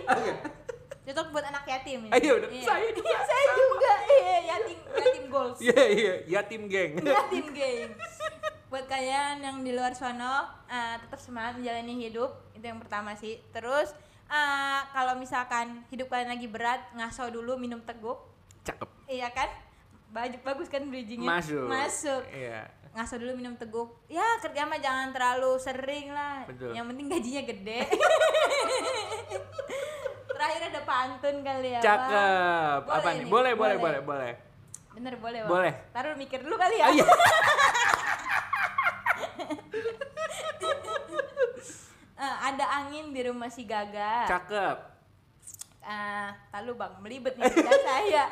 Cocok 1.07 1.27
buat 1.31 1.45
anak 1.47 1.63
yatim. 1.65 2.05
Ah, 2.11 2.19
iya. 2.21 2.35
Iya. 2.37 2.65
Saya 2.67 2.87
juga 2.91 3.09
Iya, 3.09 3.19
saya 3.31 3.45
juga. 3.55 3.93
Iya, 4.05 4.35
yatim 4.45 4.79
yatim 4.85 5.23
goals. 5.25 5.57
Iya, 5.57 5.81
iya, 5.89 6.13
yatim 6.29 6.61
geng. 6.69 6.91
Yatim 7.17 7.45
game. 7.49 7.91
Buat 8.67 8.85
kalian 8.85 9.39
yang 9.39 9.57
di 9.63 9.71
luar 9.71 9.95
sana 9.95 10.51
eh, 10.67 10.99
tetap 10.99 11.17
semangat 11.17 11.57
menjalani 11.57 11.95
hidup 11.97 12.29
itu 12.53 12.61
yang 12.61 12.77
pertama 12.77 13.15
sih. 13.15 13.39
Terus 13.49 13.95
eh, 14.29 14.81
kalau 14.93 15.13
misalkan 15.19 15.83
hidup 15.93 16.09
kalian 16.09 16.31
lagi 16.33 16.47
berat, 16.49 16.81
ngaso 16.97 17.29
dulu 17.29 17.57
minum 17.59 17.81
teguk. 17.83 18.17
Cakep. 18.65 18.89
Iya 19.05 19.29
kan? 19.29 19.49
Baju 20.09 20.37
bagus 20.41 20.67
kan 20.71 20.87
bridgingnya? 20.89 21.27
Masuk. 21.27 21.67
Masuk. 21.69 22.23
Iya. 22.31 22.69
Ngaso 22.95 23.19
dulu 23.19 23.35
minum 23.37 23.53
teguk. 23.59 23.91
Ya 24.07 24.23
kerja 24.39 24.63
mah 24.65 24.79
jangan 24.79 25.11
terlalu 25.11 25.59
sering 25.59 26.15
lah. 26.15 26.47
Betul. 26.47 26.71
Yang 26.73 26.85
penting 26.93 27.05
gajinya 27.11 27.43
gede. 27.43 27.79
Terakhir 30.35 30.61
ada 30.67 30.81
pantun 30.83 31.35
kali 31.43 31.69
ya. 31.75 31.79
Bang. 31.79 31.85
Cakep. 31.85 32.81
Apa 32.87 33.09
nih? 33.11 33.23
nih, 33.23 33.31
Boleh, 33.31 33.53
boleh, 33.55 33.77
boleh, 33.77 34.01
boleh. 34.03 34.31
Bener 34.95 35.19
boleh 35.19 35.39
bang. 35.43 35.51
Boleh. 35.51 35.73
Taruh 35.91 36.15
mikir 36.15 36.39
dulu 36.39 36.55
kali 36.55 36.79
ya. 36.79 36.87
Ah, 36.87 36.91
iya. 36.95 37.05
Eh, 42.15 42.35
ada 42.47 42.65
angin 42.79 43.11
di 43.11 43.19
rumah 43.27 43.51
si 43.51 43.67
Gaga. 43.67 44.23
Cakep. 44.23 44.77
Ah, 45.83 46.31
tahu 46.49 46.73
bang, 46.73 46.93
melibet 47.03 47.35
nih 47.35 47.51
saya. 47.87 48.25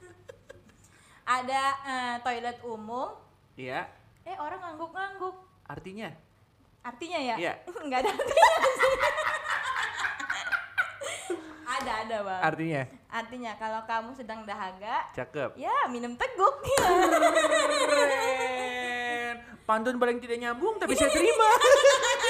ada 1.38 1.62
eh, 1.84 2.14
toilet 2.24 2.58
umum. 2.64 3.12
Iya. 3.54 3.84
Eh 4.24 4.36
orang 4.40 4.64
ngangguk-ngangguk. 4.64 5.36
Artinya? 5.68 6.08
Artinya 6.80 7.18
ya? 7.20 7.36
Iya. 7.36 7.52
Nggak 7.86 7.98
ada 8.00 8.10
artinya 8.10 8.48
sih. 8.48 8.68
ada 11.70 11.92
ada 12.02 12.16
bang. 12.24 12.40
Artinya? 12.42 12.82
Artinya 13.10 13.52
kalau 13.60 13.80
kamu 13.84 14.10
sedang 14.16 14.40
dahaga, 14.48 15.04
Cakep. 15.12 15.54
ya 15.60 15.86
minum 15.92 16.16
teguk. 16.16 16.56
Pantun 19.70 20.02
paling 20.02 20.18
tidak 20.18 20.38
nyambung 20.42 20.74
tapi 20.82 20.98
saya 20.98 21.14
terima. 21.18 21.48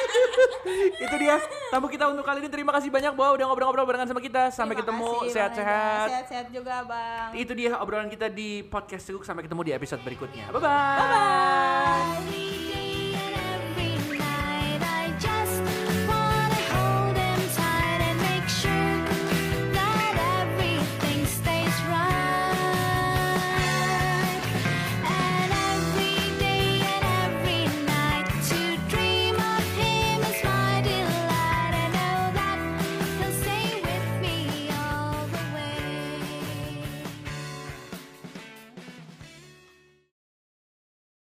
Itu 1.09 1.17
dia 1.17 1.41
tamu 1.73 1.89
kita 1.89 2.13
untuk 2.13 2.21
kali 2.21 2.45
ini. 2.45 2.53
Terima 2.53 2.69
kasih 2.77 2.93
banyak 2.93 3.17
bahwa 3.17 3.41
udah 3.41 3.45
ngobrol-ngobrol 3.49 3.89
barengan 3.89 4.13
sama 4.13 4.21
kita. 4.21 4.53
Sampai 4.53 4.77
Terima 4.77 4.93
ketemu 4.93 5.09
sehat-sehat. 5.33 6.07
Sehat-sehat 6.13 6.47
juga 6.53 6.85
bang. 6.85 7.33
Itu 7.33 7.53
dia 7.57 7.81
obrolan 7.81 8.13
kita 8.13 8.29
di 8.29 8.61
podcast 8.61 9.09
Teguk. 9.09 9.25
Sampai 9.25 9.49
ketemu 9.49 9.65
di 9.65 9.73
episode 9.73 10.05
berikutnya. 10.05 10.53
Bye-bye. 10.53 11.01
Bye. 11.01 12.50